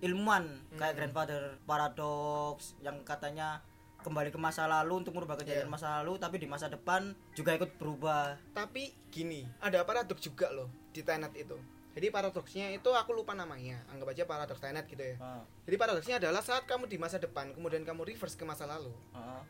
ilmuwan 0.00 0.44
kayak 0.76 0.94
grandfather 0.94 1.56
paradox 1.64 2.76
yang 2.80 3.00
katanya 3.02 3.60
kembali 4.00 4.30
ke 4.30 4.38
masa 4.38 4.64
lalu 4.64 5.02
untuk 5.02 5.16
merubah 5.16 5.34
kejadian 5.34 5.66
Iya. 5.66 5.72
masa 5.72 5.88
lalu 6.00 6.14
tapi 6.16 6.36
di 6.38 6.46
masa 6.46 6.68
depan 6.68 7.12
juga 7.34 7.52
ikut 7.52 7.76
berubah. 7.76 8.40
Tapi 8.52 8.92
gini 9.10 9.44
ada 9.58 9.82
paradoks 9.82 10.22
juga 10.22 10.48
loh 10.48 10.68
di 10.92 11.00
Tenet 11.02 11.32
itu. 11.34 11.56
Jadi 11.96 12.12
paradoksnya 12.12 12.76
itu 12.76 12.92
aku 12.92 13.16
lupa 13.16 13.32
namanya 13.32 13.80
anggap 13.88 14.12
aja 14.12 14.28
paradoks 14.28 14.60
Tenet 14.60 14.84
gitu 14.84 15.00
ya. 15.00 15.16
Ah, 15.16 15.42
jadi 15.64 15.76
paradoksnya 15.76 16.16
adalah 16.20 16.44
saat 16.44 16.68
kamu 16.68 16.86
di 16.86 17.00
masa 17.00 17.16
depan 17.16 17.56
kemudian 17.56 17.82
kamu 17.82 18.04
reverse 18.04 18.36
ke 18.36 18.44
masa 18.44 18.68
lalu. 18.68 18.92
Ah, 19.10 19.40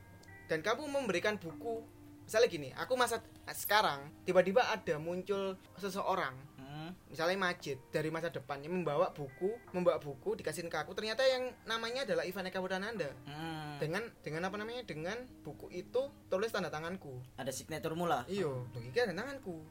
dan 0.46 0.62
kamu 0.62 0.86
memberikan 0.86 1.38
buku. 1.38 1.82
Misalnya 2.26 2.48
gini 2.50 2.68
aku 2.74 2.98
masa 2.98 3.22
sekarang 3.54 4.10
tiba-tiba 4.26 4.66
ada 4.66 4.98
muncul 4.98 5.54
seseorang. 5.78 6.34
Hmm, 6.58 6.90
misalnya 7.06 7.38
Majid 7.38 7.78
dari 7.94 8.10
masa 8.10 8.34
depan 8.34 8.58
yang 8.58 8.74
membawa 8.74 9.14
buku 9.14 9.54
membawa 9.70 10.02
buku 10.02 10.34
dikasihin 10.34 10.66
ke 10.66 10.74
aku. 10.74 10.90
Ternyata 10.98 11.22
yang 11.22 11.54
namanya 11.62 12.02
adalah 12.02 12.26
Ivan 12.26 12.50
Eka 12.50 12.58
Budananda 12.58 13.06
hmm. 13.30 13.78
dengan 13.78 14.02
dengan 14.26 14.42
apa 14.50 14.58
namanya? 14.58 14.82
Dengan 14.82 15.14
buku 15.46 15.70
itu 15.70 16.10
tulis 16.26 16.50
tanda 16.50 16.66
tanganku. 16.66 17.14
Ada 17.38 17.54
signaturmu 17.54 18.10
lah. 18.10 18.26
Iyo 18.26 18.66
tuh 18.74 18.82
iki 18.82 18.98
tanda 18.98 19.14
tanganku. 19.14 19.62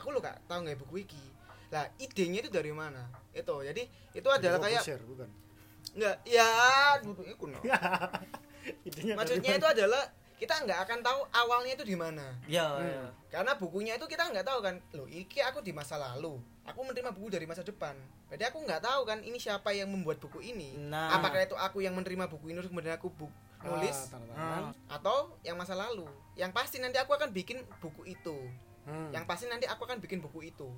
Aku 0.00 0.08
lo 0.08 0.24
gak 0.24 0.40
tahu 0.48 0.64
nggak 0.64 0.80
buku 0.80 1.04
iki. 1.04 1.24
Lah 1.68 1.84
idenya 2.00 2.40
itu 2.40 2.48
dari 2.48 2.72
mana? 2.72 3.04
Itu 3.36 3.60
jadi 3.60 3.84
itu 4.16 4.28
adalah 4.32 4.56
kayak 4.64 4.80
Share, 4.80 5.04
bukan. 5.04 5.28
nggak 5.88 6.16
ya 6.24 6.48
buku 7.04 7.22
itu 7.28 7.44
no. 7.48 7.60
Idenya 7.60 8.08
maksudnya 9.14 9.52
itu 9.54 9.66
adalah 9.68 10.02
kita 10.34 10.54
nggak 10.56 10.80
akan 10.86 10.98
tahu 11.00 11.20
awalnya 11.32 11.74
itu 11.74 11.82
di 11.84 11.94
mana 11.94 12.22
ya, 12.46 12.62
Hmm. 12.70 12.86
ya. 12.86 13.04
karena 13.28 13.52
bukunya 13.54 13.92
itu 13.92 14.06
kita 14.06 14.22
nggak 14.24 14.44
tahu 14.44 14.58
kan 14.60 14.78
loh 14.92 15.06
iki 15.06 15.40
aku 15.40 15.58
di 15.58 15.70
masa 15.70 15.98
lalu 15.98 16.38
aku 16.62 16.78
menerima 16.80 17.10
buku 17.10 17.26
dari 17.28 17.42
masa 17.42 17.60
depan 17.60 17.98
berarti 18.26 18.46
aku 18.46 18.62
nggak 18.62 18.78
tahu 18.80 19.02
kan 19.02 19.18
ini 19.20 19.34
siapa 19.36 19.70
yang 19.70 19.88
membuat 19.88 20.18
buku 20.18 20.38
ini 20.40 20.78
Nah. 20.78 21.10
apakah 21.12 21.42
itu 21.42 21.52
aku 21.52 21.80
yang 21.80 21.92
menerima 21.92 22.28
buku 22.28 22.48
ini 22.48 22.56
terus 22.56 22.70
kemudian 22.70 22.94
aku 22.94 23.10
bu- 23.10 23.34
Ah, 23.58 23.74
nulis 23.74 23.98
tanda 24.06 24.30
tangan. 24.30 24.70
atau 24.86 25.34
yang 25.42 25.58
masa 25.58 25.74
lalu 25.74 26.06
yang 26.32 26.54
pasti 26.54 26.78
nanti 26.78 26.94
aku 26.94 27.10
akan 27.10 27.34
bikin 27.34 27.58
buku 27.76 28.06
itu 28.06 28.38
Hmm. 28.86 29.10
yang 29.10 29.26
pasti 29.26 29.44
nanti 29.44 29.66
aku 29.66 29.82
akan 29.82 29.98
bikin 29.98 30.22
buku 30.22 30.46
itu 30.46 30.70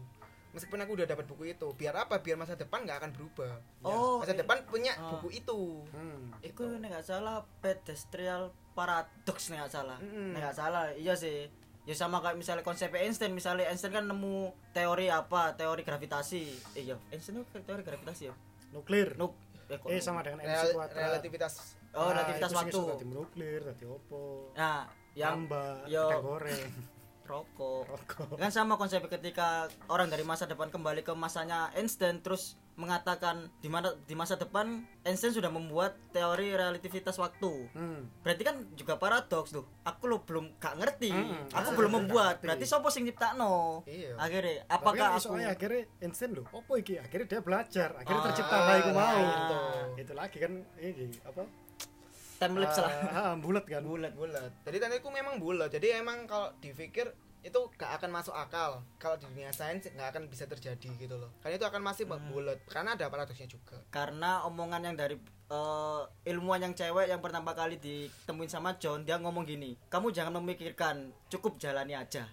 meskipun 0.51 0.79
aku 0.79 0.93
udah 0.95 1.07
dapat 1.07 1.25
buku 1.25 1.45
itu 1.49 1.69
biar 1.73 1.95
apa 1.97 2.19
biar 2.19 2.35
masa 2.35 2.55
depan 2.55 2.83
nggak 2.83 2.99
akan 2.99 3.11
berubah 3.13 3.55
Oh, 3.81 4.19
masa 4.19 4.33
i- 4.33 4.39
depan 4.39 4.63
punya 4.65 4.93
Ah. 4.93 5.15
buku 5.15 5.29
itu 5.35 5.83
Hmm. 5.89 6.35
Iku 6.41 6.65
nek 6.77 6.91
gak 6.93 7.07
salah 7.07 7.43
pedestrian 7.61 8.49
paradox 8.73 9.49
nek 9.49 9.63
gak 9.63 9.75
salah. 9.75 9.99
Mm-mm. 9.99 10.33
Nek 10.33 10.41
gak 10.43 10.57
salah, 10.57 10.89
iya 10.95 11.13
sih. 11.13 11.47
Ya 11.83 11.93
sama 11.93 12.19
kayak 12.19 12.37
misalnya 12.37 12.61
konsep 12.61 12.89
Einstein, 12.91 13.31
misalnya 13.31 13.67
Einstein 13.67 13.91
kan 13.91 14.05
nemu 14.05 14.49
teori 14.71 15.09
apa? 15.09 15.53
Teori 15.53 15.81
gravitasi. 15.81 16.43
Eh, 16.75 16.83
iya, 16.83 16.97
Einstein 17.09 17.39
itu 17.39 17.59
teori 17.59 17.83
gravitasi 17.83 18.23
ya. 18.27 18.35
Nuklir. 18.71 19.17
Nuk 19.17 19.37
eh, 19.67 19.77
Eh 19.87 19.99
sama 19.99 20.21
dengan 20.21 20.43
MC 20.43 20.73
kuadrat. 20.73 20.97
relativitas 21.13 21.77
Oh, 21.91 22.07
Nah, 22.07 22.23
relativitas 22.23 22.51
itu 22.51 22.57
sing 22.57 22.87
waktu. 22.87 23.05
nuklir, 23.07 23.61
tadi 23.65 23.85
opo. 23.85 24.55
Nah, 24.55 24.87
yang 25.13 25.45
Tambah, 25.45 25.87
yo 25.87 26.07
goreng, 26.21 26.71
rokok. 27.31 27.87
rokok. 27.87 28.35
Kan 28.35 28.51
sama 28.51 28.75
konsep 28.75 28.99
ketika 29.07 29.49
orang 29.87 30.07
dari 30.07 30.23
masa 30.23 30.45
depan 30.45 30.67
kembali 30.67 31.01
ke 31.01 31.13
masanya 31.13 31.71
Einstein 31.73 32.19
terus 32.19 32.59
mengatakan 32.75 33.53
di 33.61 33.69
mana 33.69 33.93
di 34.01 34.15
masa 34.15 34.35
depan 34.35 34.65
Einstein 35.03 35.31
sudah 35.31 35.49
membuat 35.49 35.95
teori 36.11 36.51
relativitas 36.51 37.15
waktu. 37.15 37.69
Hmm. 37.71 38.09
berarti 38.21 38.41
kan 38.41 38.57
juga 38.73 38.97
paradoks 38.97 39.53
tuh 39.53 39.69
aku 39.83 40.05
lo 40.07 40.21
belum 40.21 40.57
gak 40.57 40.75
ngerti 40.77 41.13
Hmm, 41.13 41.45
aku 41.51 41.69
ah, 41.69 41.77
belum 41.77 41.93
membuat 41.95 42.41
berarti 42.41 42.65
sopo 42.65 42.89
sing 42.89 43.05
nyiptakno 43.05 43.85
Iya. 43.85 44.17
akhirnya 44.17 44.65
Tapi 44.65 44.73
apakah 44.73 45.07
kan 45.07 45.19
aku 45.19 45.33
akhirnya 45.37 45.83
Einstein 46.01 46.31
loh, 46.33 46.47
opo 46.51 46.73
iki? 46.75 46.97
Akhirnya 46.97 47.27
dia 47.29 47.41
belajar, 47.41 47.89
akhirnya 47.95 48.17
Ah, 48.17 48.27
tercipta 48.27 48.57
lah 48.59 48.75
iku 48.77 48.91
mau. 48.91 49.19
gitu. 49.21 49.57
Itu 50.01 50.13
lagi 50.15 50.37
kan 50.37 50.53
ini 50.79 51.05
apa? 51.23 51.43
Time 52.41 52.57
lapse 52.57 52.81
lah. 52.81 52.93
Ah, 53.13 53.19
ah, 53.31 53.35
bulat 53.37 53.65
kan. 53.69 53.85
bulat 53.85 54.17
bulat. 54.17 54.51
Jadi 54.65 54.77
tandanya 54.81 55.11
memang 55.13 55.37
bulat. 55.37 55.69
Jadi 55.69 55.93
emang 55.93 56.25
kalau 56.25 56.49
dipikir 56.59 57.13
itu 57.41 57.57
gak 57.77 58.01
akan 58.01 58.11
masuk 58.13 58.33
akal. 58.33 58.81
Kalau 58.97 59.17
di 59.17 59.25
dunia 59.25 59.53
sains 59.53 59.85
nggak 59.87 60.09
akan 60.13 60.23
bisa 60.29 60.45
terjadi 60.45 60.89
gitu 60.97 61.17
loh. 61.17 61.29
Karena 61.41 61.57
itu 61.57 61.67
akan 61.69 61.81
masih 61.81 62.05
bulat. 62.09 62.61
Karena 62.65 62.97
ada 62.97 63.09
paradoksnya 63.09 63.49
juga. 63.49 63.81
Karena 63.89 64.45
omongan 64.45 64.89
yang 64.89 64.97
dari 64.97 65.17
eh, 65.51 66.03
ilmuwan 66.29 66.61
yang 66.63 66.73
cewek 66.73 67.09
yang 67.09 67.21
pertama 67.21 67.53
kali 67.53 67.77
ditemuin 67.77 68.49
sama 68.49 68.77
John 68.77 69.03
dia 69.03 69.19
ngomong 69.19 69.43
gini 69.43 69.75
kamu 69.89 70.15
jangan 70.15 70.37
memikirkan 70.39 71.11
cukup 71.29 71.57
jalani 71.57 71.93
aja. 71.93 72.29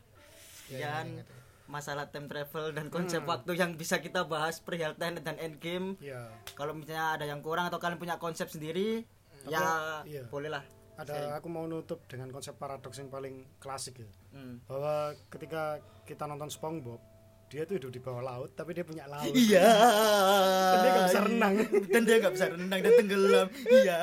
Ya, 0.67 1.00
dan 1.02 1.08
ya, 1.08 1.24
ingat. 1.24 1.28
masalah 1.67 2.12
time 2.12 2.28
travel 2.28 2.76
dan 2.76 2.91
konsep 2.91 3.24
Hmm. 3.24 3.32
waktu 3.32 3.56
yang 3.56 3.74
bisa 3.74 4.00
kita 4.00 4.28
bahas 4.28 4.60
perihal 4.60 4.96
Tenet 4.96 5.24
dan 5.24 5.39
Endgame. 5.39 5.96
Iya. 5.98 6.28
kalau 6.54 6.76
misalnya 6.76 7.15
ada 7.15 7.26
yang 7.26 7.39
kurang 7.39 7.67
atau 7.67 7.80
kalian 7.80 7.98
punya 7.98 8.20
konsep 8.20 8.52
sendiri 8.52 9.08
Tapi, 9.47 10.12
ya 10.12 10.21
iya. 10.21 10.23
bolehlah 10.27 10.63
Ada 10.97 11.38
aku 11.38 11.47
mau 11.53 11.69
nutup 11.69 12.10
dengan 12.10 12.33
konsep 12.33 12.57
paradoks 12.57 12.97
yang 12.97 13.13
paling 13.13 13.45
klasik 13.62 14.01
ya. 14.01 14.10
Hmm. 14.33 14.65
Bahwa 14.65 15.13
ketika 15.29 15.77
kita 16.10 16.25
nonton 16.25 16.49
SpongeBob 16.49 16.97
dia 17.47 17.63
tuh 17.63 17.79
hidup 17.79 17.91
di 17.93 18.01
bawah 18.03 18.19
laut 18.25 18.51
tapi 18.57 18.75
dia 18.75 18.83
punya 18.83 19.05
laut 19.07 19.29
Iya. 19.29 19.62
Dan 20.73 20.77
dia 20.81 20.91
nggak 20.91 21.07
bisa 21.07 21.21
renang. 21.21 21.55
Dan 21.88 22.01
dia 22.01 22.15
nggak 22.17 22.33
bisa 22.33 22.47
renang 22.49 22.79
dan 22.81 22.91
tenggelam. 22.97 23.47
Iya. 23.69 23.97